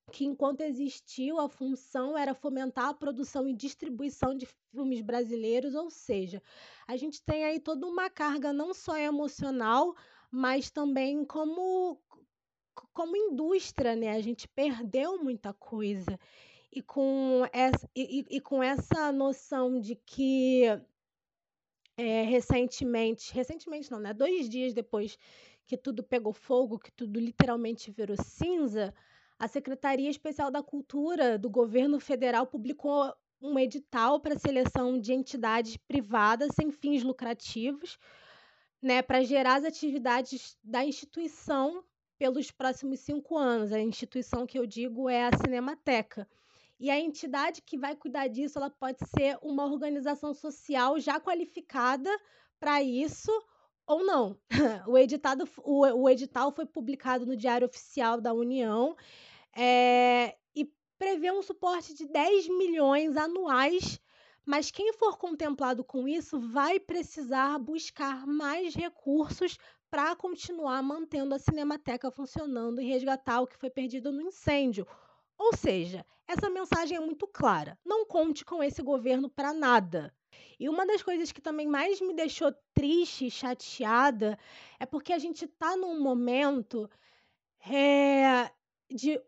que 0.09 0.25
enquanto 0.25 0.61
existiu 0.61 1.39
a 1.39 1.47
função 1.47 2.17
era 2.17 2.33
fomentar 2.33 2.89
a 2.89 2.93
produção 2.93 3.47
e 3.47 3.53
distribuição 3.53 4.35
de 4.35 4.47
filmes 4.71 5.01
brasileiros, 5.01 5.75
ou 5.75 5.89
seja, 5.89 6.41
a 6.87 6.97
gente 6.97 7.21
tem 7.21 7.43
aí 7.45 7.59
toda 7.59 7.85
uma 7.85 8.09
carga 8.09 8.51
não 8.51 8.73
só 8.73 8.97
emocional, 8.97 9.95
mas 10.31 10.69
também 10.69 11.23
como 11.25 11.99
como 12.93 13.15
indústria, 13.15 13.95
né? 13.95 14.11
A 14.11 14.21
gente 14.21 14.47
perdeu 14.47 15.21
muita 15.21 15.53
coisa. 15.53 16.19
E 16.71 16.81
com 16.81 17.45
essa, 17.51 17.89
e, 17.95 18.25
e 18.29 18.39
com 18.39 18.61
essa 18.63 19.11
noção 19.11 19.79
de 19.79 19.95
que 19.95 20.63
é, 21.97 22.23
recentemente, 22.23 23.33
recentemente 23.33 23.91
não, 23.91 23.99
né? 23.99 24.13
Dois 24.13 24.47
dias 24.47 24.73
depois 24.73 25.17
que 25.65 25.77
tudo 25.77 26.03
pegou 26.03 26.33
fogo, 26.33 26.79
que 26.79 26.91
tudo 26.91 27.19
literalmente 27.19 27.91
virou 27.91 28.17
cinza, 28.23 28.93
a 29.39 29.47
Secretaria 29.47 30.09
Especial 30.09 30.51
da 30.51 30.61
Cultura 30.61 31.37
do 31.39 31.49
governo 31.49 31.97
federal 31.97 32.45
publicou 32.45 33.11
um 33.41 33.57
edital 33.57 34.19
para 34.19 34.37
seleção 34.37 34.99
de 34.99 35.13
entidades 35.13 35.77
privadas 35.77 36.49
sem 36.53 36.69
fins 36.69 37.03
lucrativos, 37.03 37.97
né, 38.81 39.01
para 39.01 39.23
gerar 39.23 39.55
as 39.55 39.63
atividades 39.63 40.57
da 40.61 40.83
instituição 40.83 41.83
pelos 42.17 42.51
próximos 42.51 42.99
cinco 42.99 43.37
anos. 43.37 43.71
A 43.71 43.79
instituição 43.79 44.45
que 44.45 44.59
eu 44.59 44.65
digo 44.65 45.09
é 45.09 45.27
a 45.27 45.37
Cinemateca. 45.37 46.27
E 46.77 46.89
a 46.89 46.99
entidade 46.99 47.61
que 47.61 47.77
vai 47.77 47.95
cuidar 47.95 48.27
disso, 48.27 48.57
ela 48.57 48.69
pode 48.69 48.99
ser 49.17 49.37
uma 49.41 49.65
organização 49.65 50.33
social 50.33 50.99
já 50.99 51.19
qualificada 51.19 52.09
para 52.59 52.83
isso 52.83 53.31
ou 53.87 54.05
não. 54.05 54.37
O, 54.87 54.97
editado, 54.97 55.47
o, 55.63 55.85
o 56.03 56.09
edital 56.09 56.51
foi 56.51 56.65
publicado 56.65 57.25
no 57.25 57.35
Diário 57.35 57.67
Oficial 57.67 58.19
da 58.21 58.33
União 58.33 58.95
é, 59.55 60.35
e 60.55 60.71
prevê 60.97 61.31
um 61.31 61.41
suporte 61.41 61.93
de 61.93 62.05
10 62.07 62.47
milhões 62.49 63.15
anuais, 63.17 63.99
mas 64.45 64.71
quem 64.71 64.93
for 64.93 65.17
contemplado 65.17 65.83
com 65.83 66.07
isso 66.07 66.39
vai 66.39 66.79
precisar 66.79 67.59
buscar 67.59 68.25
mais 68.25 68.73
recursos 68.73 69.57
para 69.89 70.15
continuar 70.15 70.81
mantendo 70.83 71.33
a 71.33 71.39
Cinemateca 71.39 72.11
funcionando 72.11 72.81
e 72.81 72.85
resgatar 72.85 73.41
o 73.41 73.47
que 73.47 73.57
foi 73.57 73.69
perdido 73.69 74.11
no 74.11 74.21
incêndio. 74.21 74.87
Ou 75.37 75.55
seja, 75.55 76.05
essa 76.27 76.49
mensagem 76.49 76.97
é 76.97 76.99
muito 76.99 77.27
clara: 77.27 77.77
não 77.83 78.05
conte 78.05 78.45
com 78.45 78.63
esse 78.63 78.81
governo 78.81 79.29
para 79.29 79.53
nada. 79.53 80.13
E 80.59 80.69
uma 80.69 80.85
das 80.85 81.01
coisas 81.01 81.31
que 81.31 81.41
também 81.41 81.67
mais 81.67 81.99
me 82.01 82.13
deixou 82.13 82.53
triste 82.73 83.25
e 83.25 83.31
chateada 83.31 84.37
é 84.79 84.85
porque 84.85 85.11
a 85.11 85.17
gente 85.17 85.45
está 85.45 85.75
num 85.75 85.99
momento 85.99 86.89
é, 87.67 88.51
de 88.89 89.19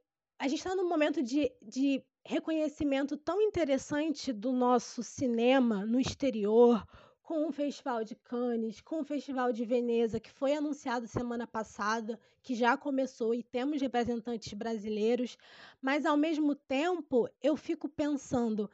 a 0.42 0.48
gente 0.48 0.58
está 0.58 0.76
num 0.76 0.90
momento 0.90 1.22
de, 1.22 1.52
de 1.62 2.04
reconhecimento 2.26 3.16
tão 3.16 3.40
interessante 3.40 4.34
do 4.34 4.52
nosso 4.52 5.04
cinema 5.04 5.86
no 5.86 6.00
exterior, 6.00 6.84
com 7.22 7.48
o 7.48 7.52
Festival 7.52 8.04
de 8.04 8.16
Cannes, 8.16 8.82
com 8.82 9.02
o 9.02 9.04
Festival 9.04 9.54
de 9.54 9.64
Veneza, 9.64 10.20
que 10.20 10.32
foi 10.32 10.56
anunciado 10.56 11.06
semana 11.06 11.46
passada, 11.46 12.20
que 12.42 12.56
já 12.56 12.76
começou 12.76 13.36
e 13.36 13.44
temos 13.44 13.80
representantes 13.80 14.52
brasileiros, 14.54 15.38
mas 15.80 16.08
ao 16.08 16.18
mesmo 16.18 16.56
tempo 16.56 17.30
eu 17.40 17.56
fico 17.56 17.88
pensando, 17.88 18.68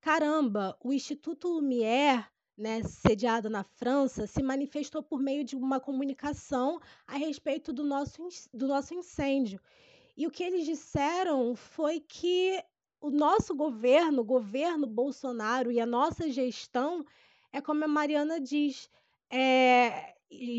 caramba, 0.00 0.76
o 0.82 0.92
Instituto 0.92 1.46
Lumière, 1.46 2.26
né, 2.58 2.82
sediado 2.82 3.48
na 3.48 3.62
França, 3.62 4.26
se 4.26 4.42
manifestou 4.42 5.04
por 5.04 5.20
meio 5.20 5.44
de 5.44 5.54
uma 5.54 5.78
comunicação 5.78 6.80
a 7.06 7.16
respeito 7.16 7.72
do 7.72 7.84
nosso, 7.84 8.26
do 8.52 8.66
nosso 8.66 8.92
incêndio. 8.92 9.60
E 10.16 10.26
o 10.26 10.30
que 10.30 10.42
eles 10.42 10.64
disseram 10.64 11.54
foi 11.54 12.00
que 12.00 12.62
o 13.00 13.10
nosso 13.10 13.54
governo, 13.54 14.22
o 14.22 14.24
governo 14.24 14.86
Bolsonaro 14.86 15.70
e 15.70 15.78
a 15.78 15.86
nossa 15.86 16.30
gestão 16.30 17.04
é 17.52 17.60
como 17.60 17.84
a 17.84 17.88
Mariana 17.88 18.40
diz, 18.40 18.90
é, 19.30 20.14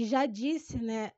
já 0.05 0.25
disse, 0.25 0.77
né? 0.77 1.11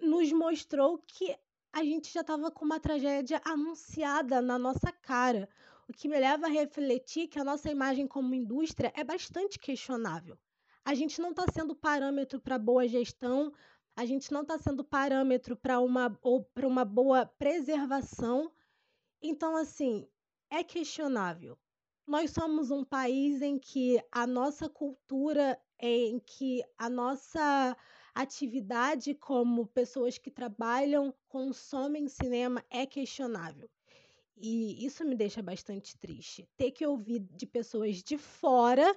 Nos 0.00 0.32
mostrou 0.32 0.98
que 0.98 1.36
a 1.72 1.82
gente 1.82 2.12
já 2.12 2.20
estava 2.20 2.50
com 2.50 2.64
uma 2.64 2.78
tragédia 2.78 3.40
anunciada 3.44 4.40
na 4.40 4.56
nossa 4.56 4.92
cara. 4.92 5.48
O 5.88 5.92
que 5.92 6.08
me 6.08 6.18
leva 6.18 6.46
a 6.46 6.50
refletir 6.50 7.26
que 7.26 7.38
a 7.38 7.44
nossa 7.44 7.70
imagem 7.70 8.06
como 8.06 8.34
indústria 8.34 8.92
é 8.94 9.02
bastante 9.02 9.58
questionável. 9.58 10.38
A 10.84 10.94
gente 10.94 11.20
não 11.20 11.30
está 11.30 11.44
sendo 11.52 11.74
parâmetro 11.74 12.38
para 12.38 12.58
boa 12.58 12.86
gestão, 12.86 13.52
a 13.96 14.04
gente 14.04 14.32
não 14.32 14.42
está 14.42 14.58
sendo 14.58 14.84
parâmetro 14.84 15.56
para 15.56 15.80
uma, 15.80 16.18
ou 16.22 16.44
para 16.44 16.66
uma 16.66 16.84
boa 16.84 17.26
preservação. 17.26 18.50
Então, 19.22 19.56
assim, 19.56 20.08
é 20.50 20.64
questionável. 20.64 21.58
Nós 22.06 22.30
somos 22.32 22.70
um 22.70 22.84
país 22.84 23.40
em 23.40 23.58
que 23.58 24.02
a 24.12 24.26
nossa 24.26 24.68
cultura, 24.68 25.58
em 25.78 26.18
que 26.18 26.62
a 26.76 26.90
nossa 26.90 27.76
atividade 28.14 29.14
como 29.14 29.66
pessoas 29.66 30.18
que 30.18 30.30
trabalham, 30.30 31.14
consomem 31.28 32.06
cinema 32.08 32.64
é 32.70 32.84
questionável. 32.84 33.70
E 34.36 34.84
isso 34.84 35.04
me 35.04 35.14
deixa 35.14 35.40
bastante 35.40 35.96
triste. 35.96 36.48
Ter 36.56 36.72
que 36.72 36.86
ouvir 36.86 37.20
de 37.20 37.46
pessoas 37.46 38.02
de 38.02 38.18
fora 38.18 38.94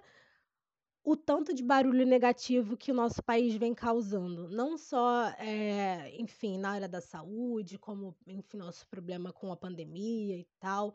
o 1.07 1.15
tanto 1.15 1.53
de 1.53 1.63
barulho 1.63 2.05
negativo 2.05 2.75
que 2.75 2.91
o 2.91 2.93
nosso 2.93 3.23
país 3.23 3.55
vem 3.55 3.73
causando, 3.73 4.49
não 4.49 4.77
só, 4.77 5.33
é, 5.39 6.13
enfim, 6.19 6.57
na 6.57 6.71
área 6.71 6.87
da 6.89 6.99
saúde, 6.99 7.77
como, 7.77 8.13
enfim, 8.27 8.57
nosso 8.57 8.85
problema 8.87 9.31
com 9.31 9.49
a 9.49 9.55
pandemia 9.55 10.35
e 10.35 10.45
tal, 10.59 10.93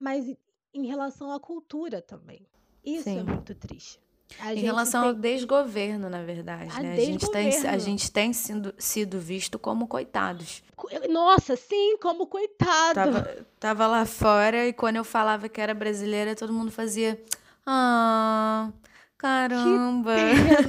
mas 0.00 0.36
em 0.74 0.86
relação 0.88 1.30
à 1.30 1.38
cultura 1.38 2.02
também. 2.02 2.44
Isso 2.84 3.08
é 3.08 3.12
Sim. 3.12 3.20
é 3.20 3.22
muito 3.22 3.54
triste. 3.54 4.00
A 4.40 4.52
em 4.52 4.58
relação 4.58 5.02
tem... 5.02 5.10
ao 5.10 5.14
desgoverno, 5.14 6.10
na 6.10 6.24
verdade, 6.24 6.72
a, 6.76 6.82
né? 6.82 6.94
a 6.94 6.96
gente 6.96 7.30
tem, 7.30 7.66
a 7.68 7.78
gente 7.78 8.10
tem 8.10 8.32
sido, 8.32 8.74
sido 8.76 9.20
visto 9.20 9.60
como 9.60 9.86
coitados. 9.86 10.60
Nossa, 11.08 11.54
sim, 11.54 11.96
como 11.98 12.26
coitado. 12.26 12.94
Tava, 12.94 13.46
tava 13.60 13.86
lá 13.86 14.04
fora 14.04 14.66
e 14.66 14.72
quando 14.72 14.96
eu 14.96 15.04
falava 15.04 15.48
que 15.48 15.60
era 15.60 15.72
brasileira, 15.72 16.34
todo 16.34 16.52
mundo 16.52 16.72
fazia. 16.72 17.22
Ah, 17.64 18.72
Caramba! 19.18 20.14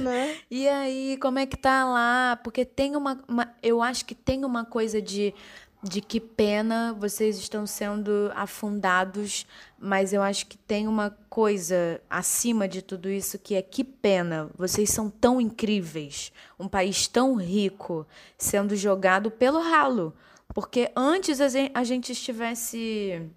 e 0.50 0.66
aí, 0.68 1.18
como 1.20 1.38
é 1.38 1.46
que 1.46 1.56
tá 1.56 1.84
lá? 1.84 2.38
Porque 2.42 2.64
tem 2.64 2.96
uma, 2.96 3.22
uma, 3.28 3.54
Eu 3.62 3.82
acho 3.82 4.04
que 4.04 4.14
tem 4.14 4.44
uma 4.44 4.64
coisa 4.64 5.00
de. 5.00 5.34
De 5.80 6.00
que 6.00 6.18
pena 6.18 6.92
vocês 6.98 7.38
estão 7.38 7.64
sendo 7.64 8.32
afundados, 8.34 9.46
mas 9.78 10.12
eu 10.12 10.20
acho 10.20 10.46
que 10.46 10.58
tem 10.58 10.88
uma 10.88 11.16
coisa 11.30 12.00
acima 12.10 12.66
de 12.66 12.82
tudo 12.82 13.08
isso 13.08 13.38
que 13.38 13.54
é 13.54 13.62
que 13.62 13.84
pena. 13.84 14.50
Vocês 14.58 14.90
são 14.90 15.08
tão 15.08 15.40
incríveis, 15.40 16.32
um 16.58 16.66
país 16.66 17.06
tão 17.06 17.36
rico 17.36 18.04
sendo 18.36 18.74
jogado 18.74 19.30
pelo 19.30 19.60
ralo. 19.60 20.12
Porque 20.52 20.90
antes 20.96 21.40
a 21.40 21.84
gente 21.84 22.10
estivesse. 22.10 23.30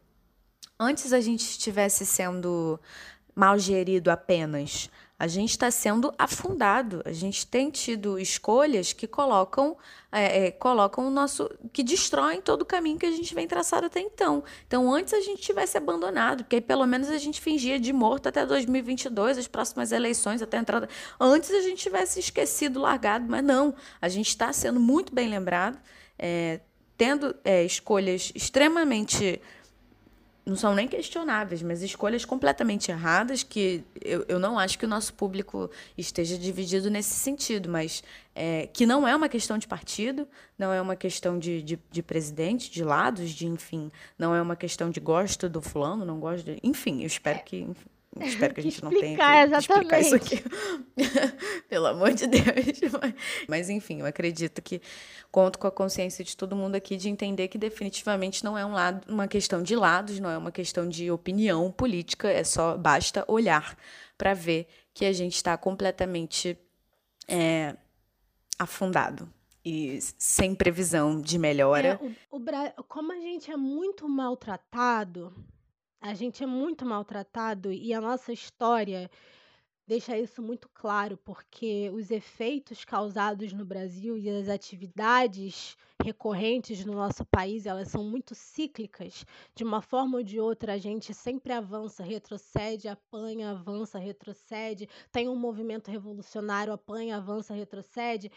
Antes 0.80 1.14
a 1.14 1.22
gente 1.22 1.42
estivesse 1.42 2.08
sendo 2.08 2.80
mal 3.36 3.58
gerido 3.58 4.12
apenas 4.12 4.90
A 5.18 5.28
gente 5.28 5.52
está 5.52 5.70
sendo 5.70 6.12
afundado. 6.18 7.02
A 7.06 7.12
gente 7.12 7.46
tem 7.46 7.70
tido 7.70 8.18
escolhas 8.18 8.92
que 8.92 9.06
colocam, 9.08 9.78
é, 10.12 10.48
é, 10.48 10.52
colocam 10.52 11.08
o 11.08 11.12
nosso. 11.12 11.48
que 11.72 11.84
destroem 11.84 12.42
todo 12.42 12.64
o 12.64 12.66
caminho 12.66 12.98
que 12.98 13.06
a 13.06 13.12
gente 13.12 13.36
vem 13.36 13.48
traçado 13.48 13.86
até 13.86 14.00
então. 14.00 14.44
Então, 14.66 14.92
antes 14.92 15.14
a 15.14 15.20
gente 15.20 15.42
tivesse 15.42 15.78
abandonado, 15.78 16.44
porque 16.44 16.56
aí 16.56 16.62
pelo 16.62 16.88
menos 16.88 17.10
a 17.10 17.20
gente 17.20 17.40
fingia 17.40 17.80
de 17.80 17.94
morto 17.94 18.30
até 18.30 18.46
2022, 18.46 19.38
as 19.38 19.48
próximas 19.48 19.92
eleições, 19.92 20.42
até 20.42 20.58
a 20.58 20.62
entrada. 20.62 20.90
Antes 21.20 21.52
a 21.52 21.62
gente 21.62 21.84
tivesse 21.84 22.20
esquecido, 22.20 22.80
largado, 22.80 23.26
mas 23.30 23.44
não. 23.44 23.76
A 24.02 24.10
gente 24.10 24.30
está 24.30 24.52
sendo 24.52 24.80
muito 24.80 25.14
bem 25.14 25.30
lembrado, 25.30 25.80
é, 26.18 26.62
tendo 26.98 27.36
é, 27.44 27.64
escolhas 27.64 28.32
extremamente 28.34 29.40
não 30.46 30.56
são 30.56 30.74
nem 30.74 30.88
questionáveis, 30.88 31.62
mas 31.62 31.82
escolhas 31.82 32.26
completamente 32.26 32.90
erradas, 32.90 33.44
que 33.44 33.84
eu, 34.04 34.26
eu 34.28 34.40
não 34.40 34.58
acho 34.58 34.78
que 34.78 34.86
o 34.86 34.88
nosso 34.88 35.14
público 35.14 35.70
esteja 35.98 36.38
dividido 36.38 36.90
nesse 36.90 37.14
sentido, 37.14 37.70
mas 37.70 38.04
é, 38.34 38.68
que 38.74 38.86
não 38.86 39.08
é 39.08 39.16
uma 39.16 39.30
questão 39.30 39.58
de 39.58 39.68
partido, 39.68 40.28
não 40.58 40.74
é 40.74 40.82
uma 40.82 40.96
questão 40.96 41.38
de, 41.38 41.62
de, 41.62 41.80
de, 41.92 42.02
presidente, 42.02 42.72
de 42.72 42.84
lados, 42.84 43.30
de 43.32 43.46
enfim, 43.46 43.92
não 44.18 44.34
é 44.34 44.42
uma 44.42 44.56
questão 44.56 44.90
de 44.90 45.00
gosto 45.00 45.48
do 45.48 45.62
fulano, 45.62 46.04
não 46.04 46.20
gosto 46.20 46.46
de. 46.46 46.60
Enfim, 46.64 47.02
eu 47.02 47.08
espero 47.08 47.44
que. 47.44 47.58
Enfim, 47.58 47.90
Espero 48.20 48.54
que 48.54 48.60
a 48.60 48.64
gente 48.64 48.84
não 48.84 48.90
tenha 48.90 49.18
que 49.18 49.24
exatamente. 49.24 49.60
explicar 49.60 50.00
isso 50.02 50.16
aqui. 50.16 50.44
Pelo 51.70 51.88
amor 51.88 52.14
de 52.14 52.28
Deus. 52.28 52.44
Mas, 53.48 53.70
enfim, 53.70 54.02
eu 54.02 54.06
acredito 54.06 54.62
que 54.62 54.82
conto 55.32 55.58
com 55.58 55.68
a 55.68 55.72
consciência 55.72 56.24
de 56.24 56.36
todo 56.36 56.56
mundo 56.56 56.76
aqui 56.76 56.98
de 56.98 57.10
entender 57.10 57.48
que 57.48 57.58
definitivamente 57.58 58.44
não 58.44 58.58
é 58.58 58.66
um 58.66 58.74
lado, 58.74 59.10
uma 59.12 59.28
questão 59.28 59.64
de 59.64 59.76
lados, 59.76 60.20
não 60.20 60.30
é 60.30 60.38
uma 60.38 60.52
questão 60.52 60.88
de 60.88 61.10
opinião 61.10 61.72
política, 61.72 62.30
é 62.30 62.44
só 62.44 62.78
basta 62.78 63.24
olhar 63.28 63.78
para 64.18 64.34
ver 64.34 64.68
que 64.94 65.06
a 65.06 65.14
gente 65.14 65.36
está 65.36 65.58
completamente 65.58 66.58
é, 67.28 67.76
afundado 68.60 69.32
e 69.64 70.00
sem 70.18 70.54
previsão 70.54 71.22
de 71.22 71.38
melhora. 71.38 72.00
É, 72.02 72.26
o, 72.30 72.38
o, 72.38 72.84
como 72.84 73.14
a 73.14 73.20
gente 73.20 73.50
é 73.50 73.56
muito 73.56 74.10
maltratado 74.10 75.34
a 76.02 76.14
gente 76.16 76.44
é 76.44 76.48
muito 76.48 76.86
maltratado 76.86 77.72
e 77.72 77.94
a 77.94 78.02
nossa 78.02 78.34
história 78.34 79.10
deixa 79.88 80.18
isso 80.18 80.42
muito 80.42 80.70
claro, 80.74 81.18
porque 81.18 81.92
os 81.94 82.10
efeitos 82.12 82.86
causados 82.86 83.54
no 83.54 83.66
Brasil 83.66 84.18
e 84.18 84.30
as 84.30 84.48
atividades 84.48 85.78
recorrentes 86.04 86.86
no 86.86 86.94
nosso 86.94 87.26
país, 87.26 87.66
elas 87.66 87.90
são 87.90 88.04
muito 88.04 88.34
cíclicas. 88.34 89.26
De 89.54 89.64
uma 89.64 89.82
forma 89.82 90.18
ou 90.18 90.24
de 90.24 90.40
outra, 90.40 90.74
a 90.74 90.78
gente 90.78 91.14
sempre 91.14 91.54
avança, 91.54 92.04
retrocede, 92.04 92.88
apanha, 92.88 93.52
avança, 93.52 94.00
retrocede. 94.00 94.88
Tem 95.12 95.28
um 95.28 95.36
movimento 95.36 95.92
revolucionário, 95.92 96.74
apanha, 96.74 97.18
avança, 97.18 97.54
retrocede. 97.54 98.32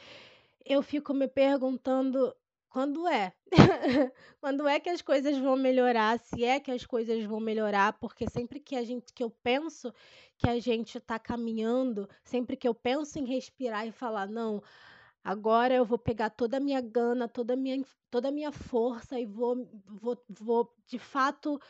Eu 0.65 0.83
fico 0.83 1.15
me 1.15 1.29
perguntando 1.29 2.35
quando 2.75 3.07
é? 3.07 3.33
Quando 4.41 4.67
é 4.67 4.81
que 4.81 4.91
as 4.91 5.01
coisas 5.01 5.39
vão 5.39 5.57
melhorar? 5.57 6.19
Se 6.19 6.43
é 6.43 6.59
que 6.59 6.73
as 6.73 6.85
coisas 6.85 7.25
vão 7.25 7.39
melhorar? 7.39 7.93
Porque 8.01 8.29
sempre 8.29 8.59
que 8.59 8.75
a 8.75 8.83
gente 8.83 9.13
que 9.13 9.23
eu 9.23 9.31
penso 9.31 9.95
que 10.37 10.49
a 10.51 10.59
gente 10.59 10.99
está 10.99 11.17
caminhando, 11.17 12.09
sempre 12.25 12.57
que 12.57 12.67
eu 12.67 12.75
penso 12.75 13.17
em 13.17 13.27
respirar 13.27 13.87
e 13.87 13.93
falar, 13.93 14.27
não, 14.27 14.61
agora 15.23 15.73
eu 15.73 15.85
vou 15.85 15.97
pegar 15.97 16.31
toda 16.31 16.57
a 16.57 16.61
minha 16.61 16.81
gana, 16.81 17.29
toda 17.29 17.53
a 17.55 17.57
minha, 17.57 17.81
toda 18.11 18.27
a 18.31 18.33
minha 18.33 18.51
força 18.51 19.21
e 19.21 19.25
vou, 19.25 19.69
vou, 19.87 20.21
vou 20.29 20.75
de 20.89 20.99
fato 20.99 21.61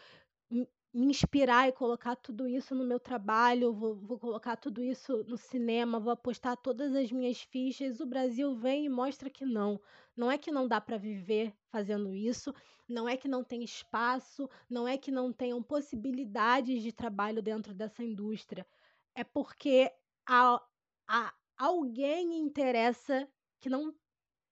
me 0.95 1.07
inspirar 1.07 1.69
e 1.69 1.73
colocar 1.73 2.15
tudo 2.15 2.47
isso 2.47 2.75
no 2.75 2.85
meu 2.85 3.01
trabalho, 3.01 3.75
vou, 3.75 3.97
vou, 3.97 4.19
colocar 4.19 4.57
tudo 4.57 4.81
isso 4.83 5.25
no 5.25 5.37
cinema, 5.37 5.99
vou 5.99 6.13
apostar 6.13 6.57
todas 6.57 6.95
as 6.95 7.11
minhas 7.11 7.41
fichas. 7.43 7.99
O 7.99 8.07
Brasil 8.07 8.55
vem 8.55 8.87
e 8.87 8.89
mostra 8.89 9.29
que 9.29 9.45
não. 9.45 9.81
Não 10.17 10.31
é 10.31 10.39
que 10.39 10.51
não 10.51 10.69
dá 10.69 10.81
para 10.81 10.97
viver 10.97 11.55
fazendo 11.71 12.15
isso, 12.15 12.55
não 12.89 13.09
é 13.09 13.17
que 13.17 13.29
não 13.29 13.43
tem 13.43 13.65
espaço, 13.65 14.49
não 14.69 14.87
é 14.87 14.97
que 14.97 15.11
não 15.11 15.33
tenham 15.33 15.63
possibilidades 15.63 16.83
de 16.83 16.93
trabalho 16.93 17.43
dentro 17.43 17.75
dessa 17.75 18.03
indústria. 18.03 18.67
É 19.15 19.25
porque 19.25 19.91
a, 20.27 20.63
a 21.09 21.35
alguém 21.57 22.39
interessa 22.39 23.29
que 23.61 23.69
não 23.69 23.95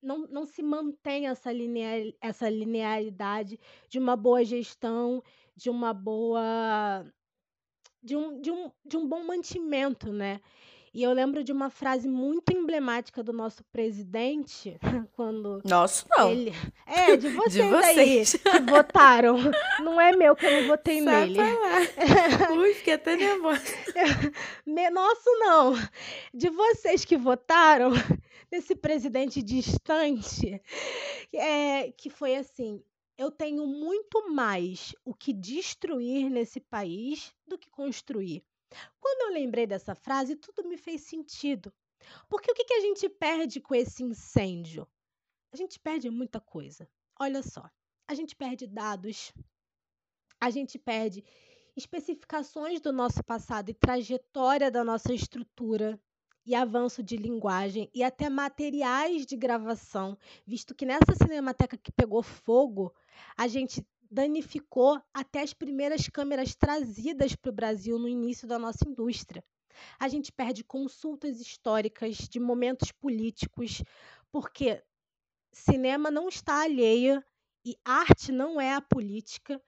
não, 0.03 0.27
não 0.27 0.45
se 0.45 0.63
mantém 0.63 1.29
essa, 1.29 1.53
linear, 1.53 2.13
essa 2.21 2.51
linearidade 2.51 3.59
de 3.89 3.99
uma 3.99 4.17
boa 4.17 4.45
gestão, 4.45 5.23
de 5.55 5.71
uma 5.71 5.95
boa. 5.95 7.07
de 8.03 8.17
um, 8.17 8.41
de 8.41 8.51
um, 8.51 8.71
de 8.85 8.97
um 8.97 9.09
bom 9.09 9.25
mantimento, 9.25 10.13
né? 10.13 10.41
E 10.95 11.03
eu 11.03 11.13
lembro 11.15 11.43
de 11.43 11.53
uma 11.53 11.71
frase 11.71 12.07
muito 12.07 12.53
emblemática 12.53 13.23
do 13.23 13.33
nosso 13.33 13.65
presidente, 13.65 14.79
quando. 15.17 15.63
Nosso 15.65 16.07
não. 16.11 16.31
Ele... 16.31 16.53
É, 16.87 17.17
de 17.17 17.31
vocês, 17.31 17.55
de 17.55 17.63
vocês. 17.63 18.35
aí 18.45 18.53
que 18.53 18.71
votaram. 18.71 19.39
Não 19.81 19.99
é 19.99 20.15
meu 20.15 20.37
que 20.37 20.45
eu 20.45 20.61
não 20.61 20.69
votei 20.69 21.03
Sai 21.03 21.29
nele. 21.29 21.39
Ui, 22.59 22.75
fiquei 22.75 22.95
até 22.95 23.17
nervosa. 23.17 23.63
Nosso 24.93 25.31
não. 25.39 25.75
De 26.35 26.51
vocês 26.51 27.05
que 27.05 27.17
votaram 27.17 27.93
nesse 28.51 28.77
presidente 28.77 29.43
distante, 29.43 30.61
é, 31.33 31.91
que 31.93 32.11
foi 32.11 32.37
assim: 32.37 32.83
eu 33.17 33.31
tenho 33.31 33.67
muito 33.67 34.31
mais 34.31 34.95
o 35.05 35.15
que 35.15 35.33
destruir 35.33 36.29
nesse 36.29 36.61
país 36.61 37.33
do 37.47 37.57
que 37.57 37.71
construir. 37.71 38.45
Quando 39.01 39.29
eu 39.29 39.35
lembrei 39.35 39.67
dessa 39.67 39.95
frase, 39.95 40.37
tudo 40.37 40.69
me 40.69 40.77
fez 40.77 41.03
sentido. 41.03 41.73
Porque 42.29 42.51
o 42.51 42.55
que, 42.55 42.75
a 42.75 42.81
gente 42.81 43.09
perde 43.09 43.61
com 43.61 43.75
esse 43.75 44.03
incêndio? 44.03 44.87
A 45.53 45.57
gente 45.57 45.79
perde 45.79 46.11
muita 46.11 46.41
coisa. 46.41 46.89
Olha 47.19 47.43
só, 47.43 47.69
a 48.09 48.15
gente 48.15 48.35
perde 48.35 48.67
dados, 48.67 49.33
a 50.41 50.51
gente 50.51 50.79
perde 50.79 51.25
especificações 51.77 52.81
do 52.81 52.93
nosso 52.93 53.23
passado 53.23 53.71
e 53.71 53.75
trajetória 53.75 54.71
da 54.71 54.83
nossa 54.83 55.13
estrutura 55.15 56.01
e 56.45 56.55
avanço 56.55 57.03
de 57.03 57.17
linguagem 57.17 57.89
e 57.95 58.03
até 58.03 58.29
materiais 58.29 59.25
de 59.25 59.37
gravação, 59.37 60.19
visto 60.45 60.75
que 60.75 60.85
nessa 60.85 61.15
cinemateca 61.17 61.79
que 61.79 61.93
pegou 61.93 62.23
fogo, 62.23 62.93
a 63.37 63.47
gente 63.47 63.87
danificou 64.13 65.01
até 65.15 65.41
as 65.41 65.55
primeiras 65.55 66.07
câmeras 66.07 66.55
trazidas 66.55 67.35
para 67.35 67.49
o 67.49 67.55
Brasil 67.55 67.99
no 67.99 68.07
início 68.07 68.47
da 68.47 68.59
nossa 68.59 68.87
indústria. 68.87 69.43
A 69.99 70.07
gente 70.07 70.31
perde 70.31 70.63
consultas 70.63 71.41
históricas 71.41 72.17
de 72.29 72.39
momentos 72.39 72.93
políticos, 72.93 73.83
porque 74.31 74.85
cinema 75.51 76.11
não 76.11 76.29
está 76.29 76.63
alheia 76.63 77.25
e 77.65 77.75
arte 77.83 78.31
não 78.31 78.61
é 78.61 78.75
a 78.75 78.83
política. 78.83 79.61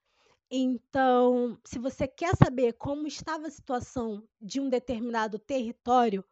Então, 0.51 1.59
se 1.65 1.79
você 1.79 2.07
quer 2.07 2.37
saber 2.37 2.75
como 2.75 3.07
estava 3.07 3.47
a 3.47 3.51
situação 3.51 4.23
de 4.39 4.61
um 4.61 4.69
determinado 4.69 5.39
território, 5.39 6.23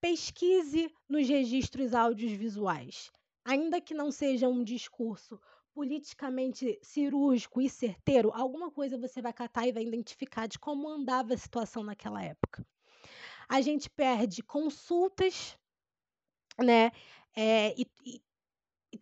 pesquise 0.00 0.94
nos 1.08 1.28
registros 1.28 1.92
audiovisuais. 1.92 3.10
Ainda 3.44 3.80
que 3.80 3.94
não 3.94 4.12
seja 4.12 4.46
um 4.48 4.62
discurso 4.62 5.40
politicamente 5.78 6.76
cirúrgico 6.82 7.60
e 7.60 7.70
certeiro, 7.70 8.32
alguma 8.34 8.68
coisa 8.68 8.98
você 8.98 9.22
vai 9.22 9.32
catar 9.32 9.64
e 9.64 9.70
vai 9.70 9.84
identificar 9.84 10.48
de 10.48 10.58
como 10.58 10.88
andava 10.88 11.34
a 11.34 11.38
situação 11.38 11.84
naquela 11.84 12.20
época. 12.20 12.66
A 13.48 13.60
gente 13.60 13.88
perde 13.88 14.42
consultas, 14.42 15.56
né? 16.58 16.90
É, 17.32 17.80
e, 17.80 17.86
e, 18.04 18.20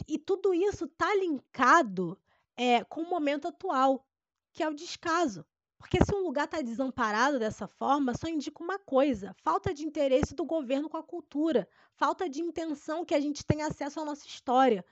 e, 0.06 0.18
tudo 0.18 0.52
isso 0.52 0.84
está 0.84 1.14
linkado 1.14 2.20
é, 2.54 2.84
com 2.84 3.00
o 3.00 3.08
momento 3.08 3.48
atual, 3.48 4.06
que 4.52 4.62
é 4.62 4.68
o 4.68 4.74
descaso. 4.74 5.46
Porque 5.78 5.96
se 6.04 6.14
um 6.14 6.24
lugar 6.24 6.44
está 6.44 6.60
desamparado 6.60 7.38
dessa 7.38 7.66
forma, 7.66 8.12
só 8.12 8.28
indica 8.28 8.62
uma 8.62 8.78
coisa: 8.78 9.34
falta 9.42 9.72
de 9.72 9.86
interesse 9.86 10.34
do 10.34 10.44
governo 10.44 10.90
com 10.90 10.98
a 10.98 11.02
cultura, 11.02 11.66
falta 11.94 12.28
de 12.28 12.42
intenção 12.42 13.02
que 13.02 13.14
a 13.14 13.20
gente 13.20 13.46
tenha 13.46 13.66
acesso 13.66 13.98
à 13.98 14.04
nossa 14.04 14.26
história 14.26 14.84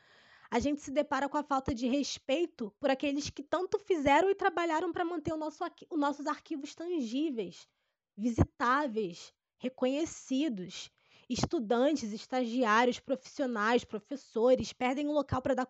a 0.54 0.60
gente 0.60 0.80
se 0.82 0.92
depara 0.92 1.28
com 1.28 1.36
a 1.36 1.42
falta 1.42 1.74
de 1.74 1.88
respeito 1.88 2.72
por 2.78 2.88
aqueles 2.88 3.28
que 3.28 3.42
tanto 3.42 3.76
fizeram 3.76 4.30
e 4.30 4.36
trabalharam 4.36 4.92
para 4.92 5.04
manter 5.04 5.32
o 5.32 5.36
nosso, 5.36 5.64
os 5.90 5.98
nossos 5.98 6.28
arquivos 6.28 6.76
tangíveis, 6.76 7.66
visitáveis, 8.16 9.34
reconhecidos. 9.58 10.92
Estudantes, 11.28 12.12
estagiários, 12.12 13.00
profissionais, 13.00 13.82
professores 13.82 14.72
perdem 14.72 15.08
o 15.08 15.12
local 15.12 15.42
para 15.42 15.56
dar 15.56 15.66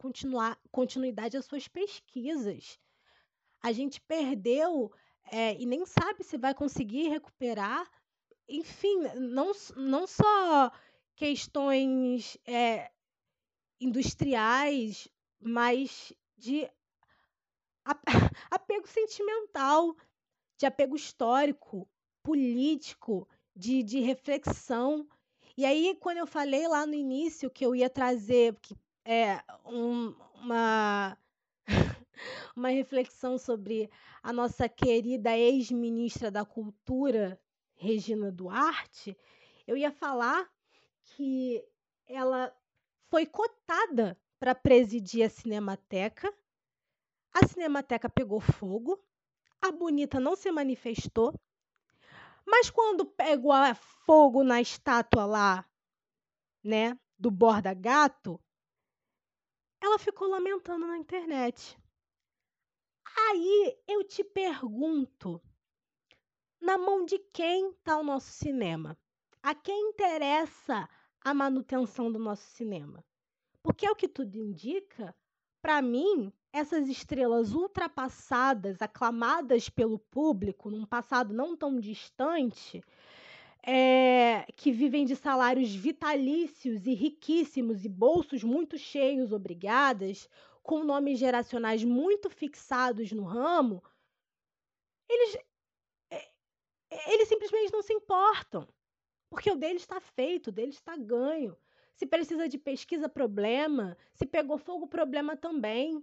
continuidade 0.70 1.38
às 1.38 1.46
suas 1.46 1.66
pesquisas. 1.66 2.78
A 3.62 3.72
gente 3.72 4.02
perdeu 4.02 4.92
é, 5.32 5.58
e 5.58 5.64
nem 5.64 5.86
sabe 5.86 6.22
se 6.22 6.36
vai 6.36 6.52
conseguir 6.52 7.08
recuperar. 7.08 7.90
Enfim, 8.46 9.00
não, 9.18 9.50
não 9.76 10.06
só 10.06 10.70
questões 11.16 12.36
é, 12.46 12.90
industriais, 13.80 15.08
mas 15.40 16.12
de 16.36 16.68
apego 18.50 18.86
sentimental, 18.86 19.96
de 20.56 20.66
apego 20.66 20.96
histórico, 20.96 21.88
político, 22.22 23.28
de, 23.54 23.82
de 23.82 24.00
reflexão. 24.00 25.06
E 25.56 25.64
aí, 25.64 25.96
quando 26.00 26.18
eu 26.18 26.26
falei 26.26 26.66
lá 26.66 26.86
no 26.86 26.94
início 26.94 27.50
que 27.50 27.64
eu 27.64 27.74
ia 27.74 27.88
trazer 27.90 28.56
que, 28.60 28.74
é, 29.04 29.42
um, 29.66 30.14
uma, 30.36 31.16
uma 32.56 32.68
reflexão 32.68 33.38
sobre 33.38 33.90
a 34.22 34.32
nossa 34.32 34.68
querida 34.68 35.36
ex-ministra 35.36 36.30
da 36.30 36.44
Cultura, 36.44 37.40
Regina 37.76 38.32
Duarte, 38.32 39.16
eu 39.66 39.76
ia 39.76 39.92
falar 39.92 40.48
que 41.04 41.62
ela 42.06 42.52
foi 43.14 43.26
cotada 43.26 44.20
para 44.40 44.56
presidir 44.56 45.24
a 45.24 45.30
Cinemateca. 45.30 46.36
A 47.32 47.46
Cinemateca 47.46 48.10
pegou 48.10 48.40
fogo, 48.40 49.00
a 49.62 49.70
Bonita 49.70 50.18
não 50.18 50.34
se 50.34 50.50
manifestou, 50.50 51.32
mas 52.44 52.70
quando 52.70 53.06
pegou 53.06 53.52
fogo 54.04 54.42
na 54.42 54.60
estátua 54.60 55.26
lá, 55.26 55.64
né, 56.60 56.98
do 57.16 57.30
Borda 57.30 57.72
Gato, 57.72 58.42
ela 59.80 59.96
ficou 59.96 60.26
lamentando 60.26 60.84
na 60.84 60.98
internet. 60.98 61.78
Aí 63.16 63.80
eu 63.86 64.02
te 64.02 64.24
pergunto, 64.24 65.40
na 66.60 66.76
mão 66.76 67.04
de 67.04 67.20
quem 67.32 67.70
está 67.70 67.96
o 67.96 68.02
nosso 68.02 68.32
cinema? 68.32 68.98
A 69.40 69.54
quem 69.54 69.90
interessa 69.90 70.88
a 71.24 71.32
manutenção 71.32 72.12
do 72.12 72.18
nosso 72.18 72.46
cinema? 72.50 73.02
Porque 73.62 73.86
é 73.86 73.90
o 73.90 73.96
que 73.96 74.06
tudo 74.06 74.36
indica, 74.36 75.14
para 75.62 75.80
mim, 75.80 76.30
essas 76.52 76.88
estrelas 76.88 77.54
ultrapassadas, 77.54 78.82
aclamadas 78.82 79.68
pelo 79.68 79.98
público 79.98 80.70
num 80.70 80.84
passado 80.84 81.32
não 81.32 81.56
tão 81.56 81.80
distante, 81.80 82.84
é, 83.66 84.44
que 84.54 84.70
vivem 84.70 85.06
de 85.06 85.16
salários 85.16 85.74
vitalícios 85.74 86.86
e 86.86 86.92
riquíssimos 86.92 87.84
e 87.84 87.88
bolsos 87.88 88.44
muito 88.44 88.76
cheios, 88.76 89.32
obrigadas, 89.32 90.28
com 90.62 90.84
nomes 90.84 91.18
geracionais 91.18 91.82
muito 91.82 92.28
fixados 92.28 93.10
no 93.12 93.24
ramo, 93.24 93.82
eles, 95.08 95.38
eles 97.06 97.28
simplesmente 97.28 97.72
não 97.72 97.82
se 97.82 97.92
importam. 97.92 98.68
Porque 99.34 99.50
o 99.50 99.56
dele 99.56 99.78
está 99.78 100.00
feito, 100.00 100.46
o 100.46 100.52
dele 100.52 100.70
está 100.70 100.96
ganho. 100.96 101.56
Se 101.96 102.06
precisa 102.06 102.48
de 102.48 102.56
pesquisa, 102.56 103.08
problema. 103.08 103.96
Se 104.12 104.24
pegou 104.24 104.56
fogo, 104.56 104.86
problema 104.86 105.36
também. 105.36 106.00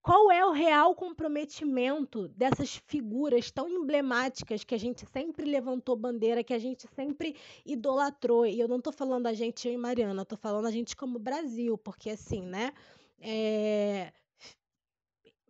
Qual 0.00 0.30
é 0.30 0.46
o 0.46 0.52
real 0.52 0.94
comprometimento 0.94 2.28
dessas 2.28 2.76
figuras 2.86 3.50
tão 3.50 3.68
emblemáticas 3.68 4.62
que 4.62 4.72
a 4.72 4.78
gente 4.78 5.04
sempre 5.06 5.44
levantou 5.44 5.96
bandeira, 5.96 6.44
que 6.44 6.54
a 6.54 6.60
gente 6.60 6.86
sempre 6.94 7.34
idolatrou? 7.66 8.46
E 8.46 8.60
eu 8.60 8.68
não 8.68 8.78
estou 8.78 8.92
falando 8.92 9.26
a 9.26 9.34
gente, 9.34 9.66
eu 9.66 9.74
e 9.74 9.76
Mariana, 9.76 10.22
estou 10.22 10.38
falando 10.38 10.66
a 10.66 10.70
gente 10.70 10.94
como 10.94 11.18
Brasil, 11.18 11.76
porque 11.76 12.10
assim, 12.10 12.42
né? 12.42 12.72
É, 13.20 14.12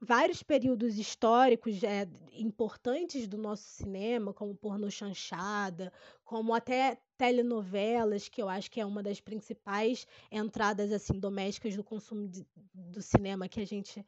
vários 0.00 0.42
períodos 0.42 0.98
históricos 0.98 1.82
é, 1.82 2.08
importantes 2.32 3.26
do 3.26 3.37
nosso 3.37 3.64
cinema, 3.64 4.32
como 4.32 4.54
porno 4.54 4.90
chanchada, 4.90 5.92
como 6.24 6.54
até 6.54 6.98
telenovelas, 7.16 8.28
que 8.28 8.40
eu 8.40 8.48
acho 8.48 8.70
que 8.70 8.80
é 8.80 8.87
uma 8.87 9.02
das 9.02 9.20
principais 9.20 10.06
entradas 10.30 10.92
assim 10.92 11.18
domésticas 11.18 11.74
do 11.74 11.82
consumo 11.82 12.28
de, 12.28 12.46
do 12.72 13.02
cinema 13.02 13.48
que 13.48 13.61
a 13.61 13.66
gente 13.66 14.04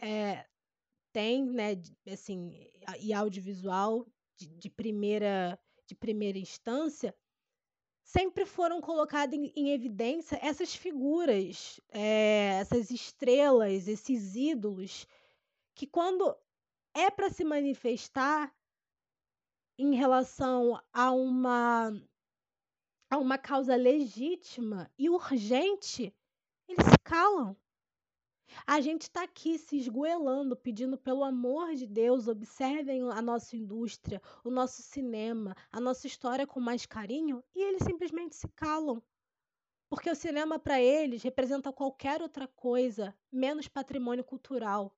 é, 0.00 0.44
tem, 1.12 1.44
né, 1.44 1.80
assim, 2.12 2.68
e 3.00 3.12
audiovisual 3.12 4.06
de, 4.36 4.46
de, 4.46 4.68
primeira 4.68 5.58
de 5.86 5.94
primeira 5.94 6.38
instância, 6.38 7.14
sempre 8.04 8.44
foram 8.44 8.80
colocadas 8.80 9.34
em, 9.36 9.52
em 9.56 9.72
evidência 9.72 10.38
essas 10.42 10.74
figuras, 10.74 11.80
é, 11.88 12.58
essas 12.60 12.90
estrelas, 12.90 13.88
esses 13.88 14.36
ídolos, 14.36 15.06
que 15.74 15.86
quando 15.86 16.36
é 16.94 17.10
para 17.10 17.30
se 17.30 17.44
manifestar 17.44 18.54
em 19.78 19.94
relação 19.94 20.80
a 20.92 21.10
uma 21.10 21.90
a 23.10 23.18
uma 23.18 23.38
causa 23.38 23.76
legítima 23.76 24.90
e 24.98 25.08
urgente, 25.08 26.14
eles 26.68 26.84
se 26.84 26.98
calam. 27.02 27.56
A 28.66 28.80
gente 28.80 29.02
está 29.02 29.22
aqui 29.24 29.58
se 29.58 29.76
esgoelando, 29.76 30.56
pedindo 30.56 30.96
pelo 30.96 31.24
amor 31.24 31.74
de 31.74 31.86
Deus, 31.86 32.28
observem 32.28 33.02
a 33.10 33.20
nossa 33.20 33.56
indústria, 33.56 34.22
o 34.42 34.50
nosso 34.50 34.82
cinema, 34.82 35.54
a 35.70 35.80
nossa 35.80 36.06
história 36.06 36.46
com 36.46 36.60
mais 36.60 36.86
carinho, 36.86 37.42
e 37.54 37.62
eles 37.62 37.82
simplesmente 37.84 38.36
se 38.36 38.48
calam. 38.48 39.02
Porque 39.88 40.10
o 40.10 40.14
cinema, 40.14 40.58
para 40.58 40.80
eles, 40.80 41.22
representa 41.22 41.72
qualquer 41.72 42.22
outra 42.22 42.48
coisa, 42.48 43.14
menos 43.30 43.68
patrimônio 43.68 44.24
cultural. 44.24 44.96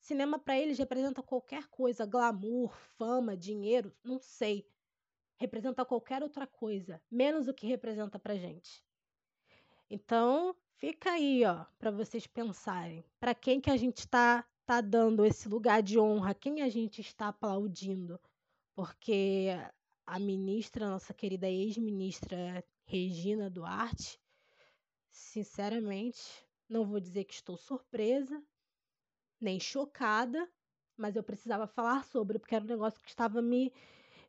Cinema, 0.00 0.38
para 0.38 0.58
eles, 0.58 0.78
representa 0.78 1.22
qualquer 1.22 1.68
coisa, 1.68 2.06
glamour, 2.06 2.74
fama, 2.96 3.36
dinheiro, 3.36 3.94
não 4.02 4.18
sei. 4.18 4.66
Representa 5.36 5.84
qualquer 5.84 6.22
outra 6.22 6.46
coisa, 6.46 7.00
menos 7.10 7.48
o 7.48 7.54
que 7.54 7.66
representa 7.66 8.18
para 8.18 8.36
gente. 8.36 8.84
Então, 9.88 10.54
Fica 10.80 11.10
aí, 11.10 11.44
ó, 11.44 11.66
para 11.78 11.90
vocês 11.90 12.26
pensarem. 12.26 13.04
Para 13.20 13.34
quem 13.34 13.60
que 13.60 13.70
a 13.70 13.76
gente 13.76 13.98
está 13.98 14.42
tá 14.64 14.80
dando 14.80 15.26
esse 15.26 15.46
lugar 15.46 15.82
de 15.82 15.98
honra? 15.98 16.34
Quem 16.34 16.62
a 16.62 16.70
gente 16.70 17.02
está 17.02 17.28
aplaudindo? 17.28 18.18
Porque 18.74 19.48
a 20.06 20.18
ministra, 20.18 20.88
nossa 20.88 21.12
querida 21.12 21.46
ex-ministra 21.50 22.64
Regina 22.86 23.50
Duarte, 23.50 24.18
sinceramente, 25.10 26.22
não 26.66 26.86
vou 26.86 26.98
dizer 26.98 27.24
que 27.24 27.34
estou 27.34 27.58
surpresa, 27.58 28.42
nem 29.38 29.60
chocada, 29.60 30.48
mas 30.96 31.14
eu 31.14 31.22
precisava 31.22 31.66
falar 31.66 32.04
sobre, 32.04 32.38
porque 32.38 32.54
era 32.54 32.64
um 32.64 32.68
negócio 32.68 33.02
que 33.02 33.10
estava 33.10 33.42
me, 33.42 33.70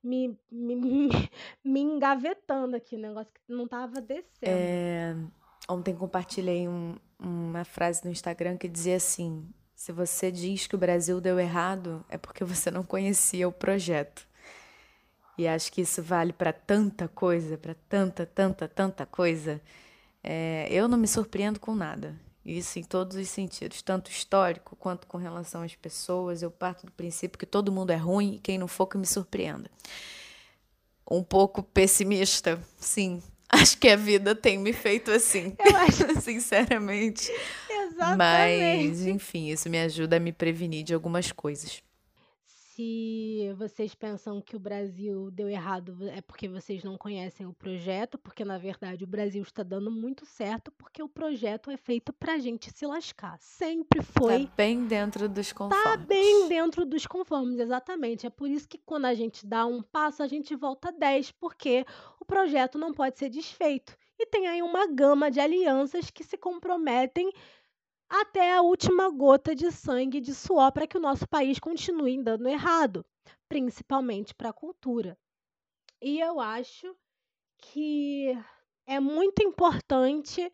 me, 0.04 0.38
me, 0.52 0.76
me, 0.76 1.10
me 1.64 1.80
engavetando 1.80 2.76
aqui, 2.76 2.98
um 2.98 3.00
negócio 3.00 3.32
que 3.34 3.42
não 3.48 3.64
estava 3.64 4.02
descendo. 4.02 4.28
É, 4.42 5.16
Ontem 5.72 5.96
compartilhei 5.96 6.68
um, 6.68 6.96
uma 7.18 7.64
frase 7.64 8.04
no 8.04 8.12
Instagram 8.12 8.58
que 8.58 8.68
dizia 8.68 8.98
assim: 8.98 9.48
se 9.74 9.94
você 9.94 10.30
diz 10.30 10.68
que 10.68 10.76
o 10.76 10.78
Brasil 10.78 11.22
deu 11.22 11.40
errado, 11.40 12.06
é 12.10 12.18
porque 12.18 12.44
você 12.44 12.70
não 12.70 12.84
conhecia 12.84 13.48
o 13.48 13.54
projeto. 13.54 14.28
E 15.38 15.48
acho 15.48 15.72
que 15.72 15.82
isso 15.82 16.04
vale 16.04 16.34
para 16.34 16.52
tanta 16.52 17.08
coisa, 17.08 17.58
para 17.58 17.74
tanta, 17.88 18.26
tanta, 18.26 18.68
tanta 18.68 19.06
coisa. 19.06 19.62
É, 20.22 20.68
eu 20.70 20.90
não 20.90 20.98
me 20.98 21.08
surpreendo 21.08 21.58
com 21.58 21.74
nada. 21.74 22.20
Isso 22.46 22.78
em 22.78 22.84
todos 22.84 23.16
os 23.16 23.30
sentidos, 23.30 23.82
tanto 23.82 24.12
histórico 24.12 24.76
quanto 24.76 25.08
com 25.08 25.18
relação 25.18 25.62
às 25.62 25.74
pessoas. 25.74 26.42
Eu 26.42 26.52
parto 26.52 26.86
do 26.86 26.92
princípio 26.92 27.40
que 27.40 27.46
todo 27.46 27.72
mundo 27.72 27.92
é 27.92 27.96
ruim 27.96 28.36
e 28.36 28.40
quem 28.40 28.58
não 28.58 28.68
for 28.68 28.88
que 28.88 28.98
me 28.98 29.06
surpreenda. 29.06 29.72
Um 31.10 31.24
pouco 31.24 31.64
pessimista, 31.64 32.62
sim, 32.78 33.24
Acho 33.52 33.78
que 33.78 33.90
a 33.90 33.96
vida 33.96 34.34
tem 34.34 34.58
me 34.58 34.72
feito 34.72 35.12
assim. 35.12 35.56
Eu 35.60 35.76
acho. 35.78 36.08
Sinceramente. 36.22 37.32
Exatamente. 37.70 38.18
Mas, 38.18 39.06
enfim, 39.06 39.50
isso 39.50 39.70
me 39.70 39.80
ajuda 39.80 40.18
a 40.18 40.20
me 40.20 40.32
prevenir 40.32 40.84
de 40.84 40.94
algumas 40.94 41.32
coisas 41.32 41.84
se 42.82 43.54
vocês 43.58 43.94
pensam 43.94 44.42
que 44.42 44.56
o 44.56 44.60
Brasil 44.60 45.30
deu 45.30 45.48
errado, 45.48 45.96
é 46.10 46.22
porque 46.22 46.48
vocês 46.48 46.84
não 46.84 46.98
conhecem 46.98 47.46
o 47.46 47.54
projeto, 47.54 48.18
porque 48.18 48.44
na 48.44 48.58
verdade 48.58 49.04
o 49.04 49.08
Brasil 49.08 49.44
está 49.44 49.62
dando 49.62 49.92
muito 49.92 50.26
certo, 50.26 50.72
porque 50.72 51.04
o 51.04 51.08
projeto 51.08 51.70
é 51.70 51.78
feito 51.78 52.12
para 52.12 52.34
a 52.34 52.38
gente 52.40 52.72
se 52.72 52.86
lascar. 52.88 53.38
Sempre 53.40 54.02
foi. 54.02 54.48
Tá 54.48 54.54
bem 54.58 54.86
dentro 54.86 55.30
dos 55.30 55.54
conformes. 55.54 55.84
Tá 55.84 55.98
bem 55.98 56.48
dentro 56.48 56.84
dos 56.84 57.06
conformes, 57.06 57.60
exatamente. 57.60 58.26
É 58.26 58.32
por 58.32 58.50
isso 58.50 58.68
que 58.68 58.80
quando 58.80 59.06
a 59.06 59.14
gente 59.14 59.46
dá 59.46 59.66
um 59.66 59.84
passo, 59.84 60.24
a 60.24 60.28
gente 60.28 60.56
volta 60.56 60.92
10, 60.92 61.32
porque 61.34 61.86
o 62.20 62.26
projeto 62.26 62.80
não 62.80 62.92
pode 62.94 63.20
ser 63.20 63.30
desfeito. 63.30 63.96
E 64.18 64.26
tem 64.26 64.48
aí 64.48 64.62
uma 64.64 64.88
gama 64.88 65.30
de 65.30 65.40
alianças 65.40 66.10
que 66.10 66.24
se 66.24 66.38
comprometem 66.38 67.32
até 68.12 68.54
a 68.54 68.62
última 68.62 69.10
gota 69.10 69.56
de 69.56 69.72
sangue 69.72 70.20
de 70.20 70.36
suor 70.36 70.70
para 70.74 70.86
que 70.86 70.98
o 70.98 71.02
nosso 71.02 71.26
país 71.26 71.58
continue 71.60 72.22
dando 72.22 72.50
errado, 72.50 73.06
principalmente 73.48 74.36
para 74.36 74.50
a 74.50 74.54
cultura. 74.54 75.18
E 76.02 76.20
eu 76.20 76.42
acho 76.42 76.94
que 77.58 78.38
é 78.86 79.00
muito 79.00 79.42
importante 79.42 80.52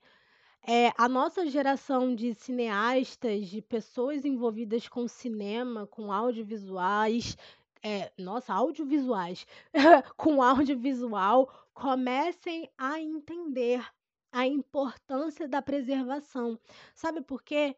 é, 0.61 0.93
a 0.95 1.09
nossa 1.09 1.47
geração 1.47 2.13
de 2.13 2.35
cineastas, 2.35 3.47
de 3.47 3.59
pessoas 3.63 4.23
envolvidas 4.23 4.87
com 4.87 5.07
cinema, 5.07 5.87
com 5.87 6.11
audiovisuais, 6.11 7.35
é, 7.81 8.11
nossa, 8.19 8.53
audiovisuais, 8.53 9.47
com 10.15 10.43
audiovisual, 10.43 11.51
comecem 11.73 12.69
a 12.77 13.01
entender 13.01 13.83
a 14.31 14.45
importância 14.47 15.47
da 15.47 15.61
preservação. 15.61 16.59
Sabe 16.93 17.21
por 17.21 17.43
quê? 17.43 17.75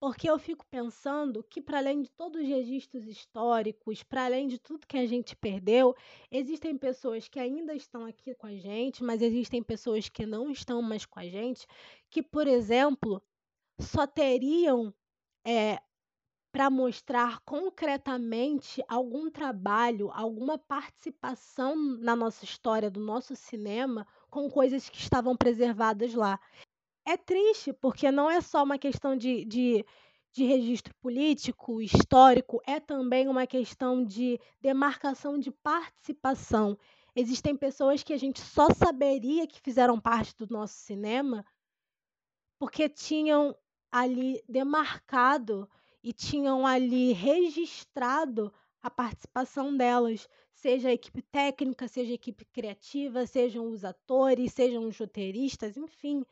Porque 0.00 0.30
eu 0.30 0.38
fico 0.38 0.64
pensando 0.70 1.44
que, 1.44 1.60
para 1.60 1.78
além 1.78 2.00
de 2.02 2.10
todos 2.10 2.40
os 2.40 2.48
registros 2.48 3.06
históricos, 3.06 4.02
para 4.02 4.24
além 4.24 4.48
de 4.48 4.58
tudo 4.58 4.86
que 4.86 4.96
a 4.96 5.06
gente 5.06 5.36
perdeu, 5.36 5.94
existem 6.30 6.76
pessoas 6.78 7.28
que 7.28 7.38
ainda 7.38 7.74
estão 7.74 8.06
aqui 8.06 8.34
com 8.34 8.46
a 8.46 8.54
gente, 8.54 9.04
mas 9.04 9.20
existem 9.20 9.62
pessoas 9.62 10.08
que 10.08 10.24
não 10.24 10.50
estão 10.50 10.80
mais 10.80 11.04
com 11.04 11.20
a 11.20 11.28
gente, 11.28 11.66
que, 12.08 12.22
por 12.22 12.48
exemplo, 12.48 13.22
só 13.78 14.06
teriam 14.06 14.94
é, 15.46 15.78
para 16.52 16.68
mostrar 16.68 17.40
concretamente 17.40 18.82
algum 18.88 19.30
trabalho, 19.30 20.10
alguma 20.12 20.58
participação 20.58 21.76
na 21.76 22.16
nossa 22.16 22.44
história, 22.44 22.90
do 22.90 23.00
nosso 23.00 23.36
cinema, 23.36 24.06
com 24.30 24.50
coisas 24.50 24.88
que 24.88 24.98
estavam 24.98 25.36
preservadas 25.36 26.14
lá 26.14 26.38
é 27.06 27.16
triste, 27.16 27.72
porque 27.72 28.10
não 28.10 28.30
é 28.30 28.40
só 28.40 28.62
uma 28.62 28.78
questão 28.78 29.16
de, 29.16 29.44
de, 29.44 29.84
de 30.32 30.44
registro 30.44 30.94
político, 31.00 31.80
histórico, 31.82 32.62
é 32.66 32.78
também 32.78 33.28
uma 33.28 33.46
questão 33.46 34.04
de 34.04 34.38
demarcação 34.60 35.38
de 35.38 35.50
participação. 35.50 36.78
Existem 37.14 37.56
pessoas 37.56 38.02
que 38.02 38.12
a 38.12 38.18
gente 38.18 38.40
só 38.40 38.70
saberia 38.70 39.46
que 39.46 39.60
fizeram 39.60 39.98
parte 40.00 40.36
do 40.36 40.46
nosso 40.48 40.74
cinema 40.74 41.44
porque 42.58 42.88
tinham 42.88 43.56
ali 43.90 44.42
demarcado 44.48 45.68
e 46.02 46.12
tinham 46.12 46.66
ali 46.66 47.12
registrado 47.12 48.52
a 48.82 48.90
participação 48.90 49.76
delas, 49.76 50.28
seja 50.54 50.88
a 50.88 50.92
equipe 50.92 51.22
técnica, 51.22 51.88
seja 51.88 52.12
a 52.12 52.14
equipe 52.14 52.44
criativa, 52.46 53.26
sejam 53.26 53.70
os 53.70 53.84
atores, 53.84 54.52
sejam 54.52 54.86
os 54.86 54.98
roteiristas, 54.98 55.76
enfim 55.76 56.24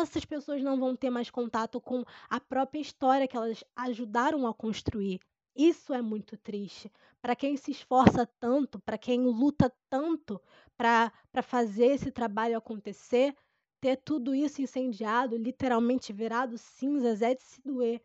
essas 0.00 0.24
pessoas 0.24 0.62
não 0.62 0.78
vão 0.78 0.96
ter 0.96 1.10
mais 1.10 1.28
contato 1.28 1.80
com 1.80 2.04
a 2.30 2.40
própria 2.40 2.80
história 2.80 3.28
que 3.28 3.36
elas 3.36 3.62
ajudaram 3.76 4.46
a 4.46 4.54
construir. 4.54 5.20
Isso 5.54 5.92
é 5.92 6.00
muito 6.00 6.36
triste. 6.38 6.90
Para 7.20 7.36
quem 7.36 7.56
se 7.58 7.70
esforça 7.70 8.26
tanto, 8.40 8.80
para 8.80 8.96
quem 8.96 9.20
luta 9.20 9.70
tanto 9.90 10.40
para 10.76 11.12
fazer 11.42 11.86
esse 11.86 12.10
trabalho 12.10 12.56
acontecer, 12.56 13.36
ter 13.80 13.96
tudo 13.96 14.34
isso 14.34 14.62
incendiado, 14.62 15.36
literalmente 15.36 16.12
virado 16.12 16.56
cinzas, 16.56 17.20
é 17.20 17.34
de 17.34 17.42
se 17.42 17.60
doer. 17.62 18.02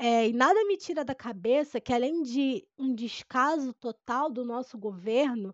É, 0.00 0.28
e 0.28 0.32
nada 0.32 0.64
me 0.64 0.76
tira 0.76 1.04
da 1.04 1.14
cabeça 1.14 1.80
que, 1.80 1.92
além 1.92 2.22
de 2.22 2.64
um 2.78 2.94
descaso 2.94 3.74
total 3.74 4.30
do 4.30 4.44
nosso 4.44 4.78
governo 4.78 5.52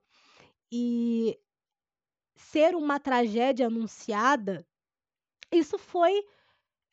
e 0.70 1.40
ser 2.36 2.74
uma 2.76 3.00
tragédia 3.00 3.68
anunciada, 3.68 4.66
isso 5.50 5.78
foi 5.78 6.22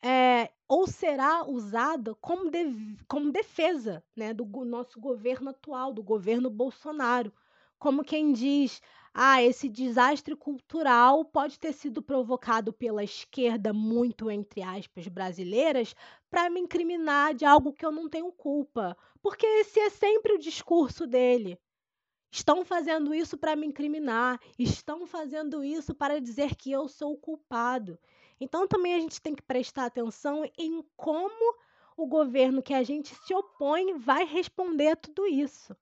é, 0.02 0.50
ou 0.66 0.86
será 0.86 1.44
usado 1.46 2.16
como, 2.22 2.50
de, 2.50 2.96
como 3.06 3.30
defesa 3.30 4.02
né, 4.16 4.32
do 4.32 4.46
nosso 4.64 4.98
governo 4.98 5.50
atual, 5.50 5.92
do 5.92 6.02
governo 6.02 6.48
Bolsonaro. 6.48 7.32
Como 7.78 8.02
quem 8.02 8.32
diz, 8.32 8.80
ah, 9.14 9.42
esse 9.42 9.68
desastre 9.68 10.34
cultural 10.34 11.24
pode 11.24 11.58
ter 11.58 11.72
sido 11.72 12.02
provocado 12.02 12.72
pela 12.72 13.04
esquerda, 13.04 13.72
muito 13.72 14.30
entre 14.30 14.62
aspas, 14.62 15.06
brasileiras, 15.06 15.94
para 16.30 16.48
me 16.48 16.60
incriminar 16.60 17.34
de 17.34 17.44
algo 17.44 17.72
que 17.74 17.84
eu 17.84 17.92
não 17.92 18.08
tenho 18.08 18.32
culpa. 18.32 18.96
Porque 19.20 19.44
esse 19.46 19.78
é 19.80 19.90
sempre 19.90 20.32
o 20.32 20.38
discurso 20.38 21.06
dele. 21.06 21.58
Estão 22.30 22.64
fazendo 22.64 23.14
isso 23.14 23.36
para 23.36 23.54
me 23.54 23.66
incriminar, 23.66 24.40
estão 24.58 25.06
fazendo 25.06 25.62
isso 25.62 25.94
para 25.94 26.18
dizer 26.18 26.56
que 26.56 26.72
eu 26.72 26.88
sou 26.88 27.12
o 27.12 27.18
culpado. 27.18 27.98
Então 28.40 28.66
também 28.66 28.94
a 28.94 29.00
gente 29.00 29.20
tem 29.20 29.34
que 29.34 29.42
prestar 29.42 29.84
atenção 29.84 30.42
em 30.58 30.82
como 30.96 31.54
o 31.94 32.06
governo 32.06 32.62
que 32.62 32.72
a 32.72 32.82
gente 32.82 33.14
se 33.14 33.34
opõe 33.34 33.98
vai 33.98 34.24
responder 34.24 34.88
a 34.88 34.96
tudo 34.96 35.26
isso. 35.26 35.76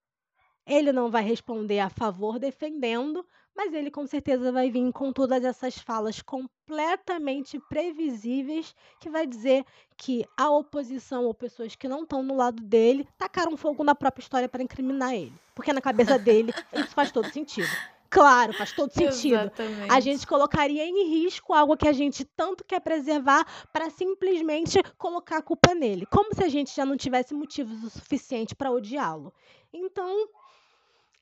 Ele 0.70 0.92
não 0.92 1.10
vai 1.10 1.24
responder 1.24 1.80
a 1.80 1.90
favor 1.90 2.38
defendendo, 2.38 3.26
mas 3.56 3.74
ele 3.74 3.90
com 3.90 4.06
certeza 4.06 4.52
vai 4.52 4.70
vir 4.70 4.92
com 4.92 5.12
todas 5.12 5.42
essas 5.42 5.76
falas 5.76 6.22
completamente 6.22 7.58
previsíveis 7.68 8.72
que 9.00 9.10
vai 9.10 9.26
dizer 9.26 9.64
que 9.96 10.24
a 10.36 10.48
oposição 10.48 11.24
ou 11.24 11.34
pessoas 11.34 11.74
que 11.74 11.88
não 11.88 12.04
estão 12.04 12.22
no 12.22 12.36
lado 12.36 12.62
dele 12.62 13.08
tacaram 13.18 13.56
fogo 13.56 13.82
na 13.82 13.96
própria 13.96 14.22
história 14.22 14.48
para 14.48 14.62
incriminar 14.62 15.12
ele, 15.12 15.32
porque 15.56 15.72
na 15.72 15.80
cabeça 15.80 16.16
dele 16.16 16.54
isso 16.72 16.94
faz 16.94 17.10
todo 17.10 17.28
sentido. 17.32 17.68
Claro, 18.08 18.52
faz 18.52 18.72
todo 18.72 18.92
sentido. 18.92 19.40
Exatamente. 19.40 19.92
A 19.92 19.98
gente 19.98 20.26
colocaria 20.26 20.84
em 20.84 21.08
risco 21.08 21.52
algo 21.52 21.76
que 21.76 21.86
a 21.86 21.92
gente 21.92 22.24
tanto 22.24 22.64
quer 22.64 22.80
preservar 22.80 23.44
para 23.72 23.90
simplesmente 23.90 24.80
colocar 24.98 25.38
a 25.38 25.42
culpa 25.42 25.74
nele. 25.74 26.06
Como 26.06 26.34
se 26.34 26.44
a 26.44 26.48
gente 26.48 26.74
já 26.74 26.84
não 26.84 26.96
tivesse 26.96 27.34
motivos 27.34 27.84
o 27.84 27.90
suficiente 27.90 28.54
para 28.54 28.70
odiá-lo. 28.72 29.32
Então, 29.72 30.28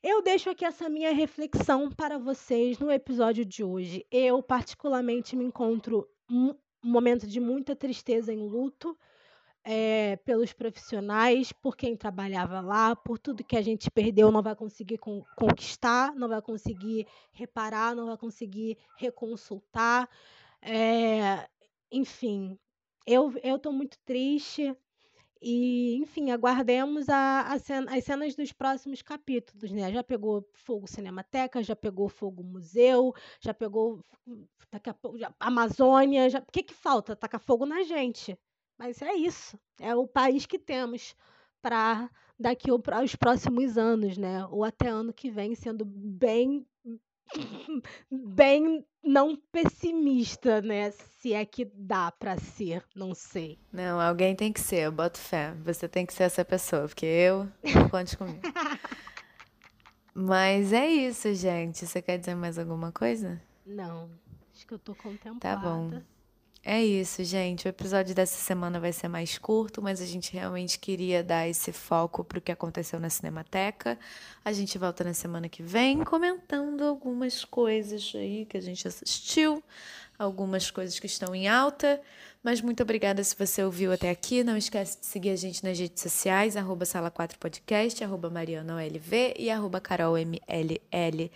eu 0.08 0.22
deixo 0.22 0.48
aqui 0.48 0.64
essa 0.64 0.88
minha 0.88 1.12
reflexão 1.12 1.90
para 1.90 2.18
vocês 2.18 2.78
no 2.78 2.90
episódio 2.90 3.44
de 3.44 3.62
hoje. 3.62 4.06
Eu, 4.10 4.42
particularmente, 4.42 5.36
me 5.36 5.44
encontro 5.44 6.08
um 6.30 6.54
momento 6.82 7.26
de 7.26 7.38
muita 7.38 7.76
tristeza 7.76 8.32
em 8.32 8.48
luto 8.48 8.98
é, 9.62 10.16
pelos 10.24 10.54
profissionais, 10.54 11.52
por 11.52 11.76
quem 11.76 11.94
trabalhava 11.94 12.62
lá, 12.62 12.96
por 12.96 13.18
tudo 13.18 13.44
que 13.44 13.54
a 13.54 13.60
gente 13.60 13.90
perdeu, 13.90 14.32
não 14.32 14.40
vai 14.40 14.56
conseguir 14.56 14.96
con 14.96 15.22
conquistar, 15.36 16.14
não 16.14 16.26
vai 16.26 16.40
conseguir 16.40 17.06
reparar, 17.30 17.94
não 17.94 18.06
vai 18.06 18.16
conseguir 18.16 18.78
reconsultar. 18.96 20.08
É, 20.62 21.46
enfim, 21.92 22.58
eu 23.06 23.34
estou 23.44 23.74
muito 23.74 23.98
triste. 24.06 24.74
E, 25.40 25.96
enfim, 25.96 26.30
aguardemos 26.30 27.08
a, 27.08 27.42
a 27.52 27.58
cena, 27.58 27.96
as 27.96 28.04
cenas 28.04 28.34
dos 28.34 28.52
próximos 28.52 29.02
capítulos, 29.02 29.70
né? 29.70 29.92
Já 29.92 30.02
pegou 30.02 30.48
fogo 30.54 30.86
Cinemateca, 30.88 31.62
já 31.62 31.76
pegou 31.76 32.08
fogo 32.08 32.42
Museu, 32.42 33.14
já 33.40 33.54
pegou 33.54 34.04
daqui 34.70 34.90
a 34.90 34.94
pouco, 34.94 35.18
já, 35.18 35.32
Amazônia, 35.38 36.26
o 36.26 36.52
que, 36.52 36.62
que 36.62 36.74
falta? 36.74 37.16
Tacar 37.16 37.40
fogo 37.40 37.64
na 37.66 37.82
gente. 37.82 38.38
Mas 38.78 39.00
é 39.02 39.14
isso. 39.14 39.58
É 39.80 39.94
o 39.94 40.06
país 40.06 40.46
que 40.46 40.58
temos 40.58 41.14
para 41.60 42.10
daqui 42.38 42.70
aos 42.70 43.16
próximos 43.16 43.76
anos, 43.76 44.16
né? 44.16 44.46
Ou 44.46 44.64
até 44.64 44.88
ano 44.88 45.12
que 45.12 45.30
vem, 45.30 45.54
sendo 45.54 45.84
bem 45.84 46.66
bem 48.10 48.84
não 49.02 49.36
pessimista, 49.50 50.60
né? 50.60 50.90
Se 50.90 51.32
é 51.32 51.44
que 51.44 51.64
dá 51.74 52.10
para 52.12 52.36
ser, 52.38 52.84
não 52.94 53.14
sei. 53.14 53.58
Não, 53.72 54.00
alguém 54.00 54.34
tem 54.34 54.52
que 54.52 54.60
ser, 54.60 54.80
eu 54.80 54.92
boto 54.92 55.18
fé. 55.18 55.54
Você 55.64 55.88
tem 55.88 56.04
que 56.04 56.12
ser 56.12 56.24
essa 56.24 56.44
pessoa, 56.44 56.86
porque 56.88 57.06
eu 57.06 57.48
não 57.74 57.88
conte 57.88 58.16
comigo. 58.16 58.40
Mas 60.14 60.72
é 60.72 60.86
isso, 60.86 61.32
gente. 61.34 61.86
Você 61.86 62.02
quer 62.02 62.18
dizer 62.18 62.34
mais 62.34 62.58
alguma 62.58 62.90
coisa? 62.90 63.40
Não. 63.64 64.10
Acho 64.52 64.66
que 64.66 64.74
eu 64.74 64.78
tô 64.78 64.94
contemplada. 64.94 65.38
Tá 65.40 65.56
bom. 65.56 66.02
É 66.64 66.84
isso, 66.84 67.24
gente. 67.24 67.66
O 67.66 67.68
episódio 67.68 68.14
dessa 68.14 68.36
semana 68.36 68.78
vai 68.78 68.92
ser 68.92 69.08
mais 69.08 69.38
curto, 69.38 69.80
mas 69.80 70.02
a 70.02 70.06
gente 70.06 70.32
realmente 70.32 70.78
queria 70.78 71.22
dar 71.22 71.48
esse 71.48 71.72
foco 71.72 72.22
para 72.22 72.38
o 72.38 72.42
que 72.42 72.52
aconteceu 72.52 73.00
na 73.00 73.08
Cinemateca. 73.08 73.98
A 74.44 74.52
gente 74.52 74.76
volta 74.76 75.02
na 75.02 75.14
semana 75.14 75.48
que 75.48 75.62
vem 75.62 76.04
comentando 76.04 76.82
algumas 76.84 77.44
coisas 77.44 78.12
aí 78.14 78.44
que 78.44 78.56
a 78.56 78.60
gente 78.60 78.86
assistiu, 78.86 79.62
algumas 80.18 80.70
coisas 80.70 80.98
que 80.98 81.06
estão 81.06 81.34
em 81.34 81.48
alta. 81.48 82.00
Mas 82.42 82.60
muito 82.60 82.82
obrigada 82.82 83.24
se 83.24 83.34
você 83.36 83.62
ouviu 83.62 83.92
até 83.92 84.10
aqui. 84.10 84.44
Não 84.44 84.56
esquece 84.56 85.00
de 85.00 85.06
seguir 85.06 85.30
a 85.30 85.36
gente 85.36 85.64
nas 85.64 85.78
redes 85.78 86.02
sociais, 86.02 86.56
arroba 86.56 86.84
Sala4Podcast, 86.84 88.02
arroba 88.02 88.28
MarianaOLV 88.28 89.34
e 89.38 89.48
arroba 89.48 89.80
CarolMLL. 89.80 91.30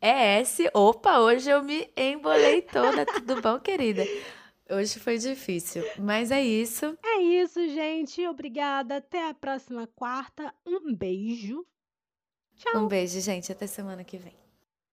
ES. 0.00 0.58
Opa, 0.72 1.18
hoje 1.18 1.50
eu 1.50 1.64
me 1.64 1.90
embolei 1.96 2.62
toda. 2.62 3.04
Tudo 3.04 3.42
bom, 3.42 3.58
querida? 3.58 4.04
Hoje 4.70 4.98
foi 4.98 5.16
difícil, 5.16 5.82
mas 5.98 6.30
é 6.30 6.42
isso. 6.42 6.96
É 7.02 7.22
isso, 7.22 7.66
gente. 7.68 8.26
Obrigada. 8.26 8.96
Até 8.98 9.28
a 9.28 9.32
próxima 9.32 9.86
quarta. 9.86 10.54
Um 10.66 10.94
beijo. 10.94 11.66
Tchau. 12.54 12.84
Um 12.84 12.86
beijo, 12.88 13.18
gente. 13.20 13.50
Até 13.50 13.66
semana 13.66 14.04
que 14.04 14.18
vem. 14.18 14.47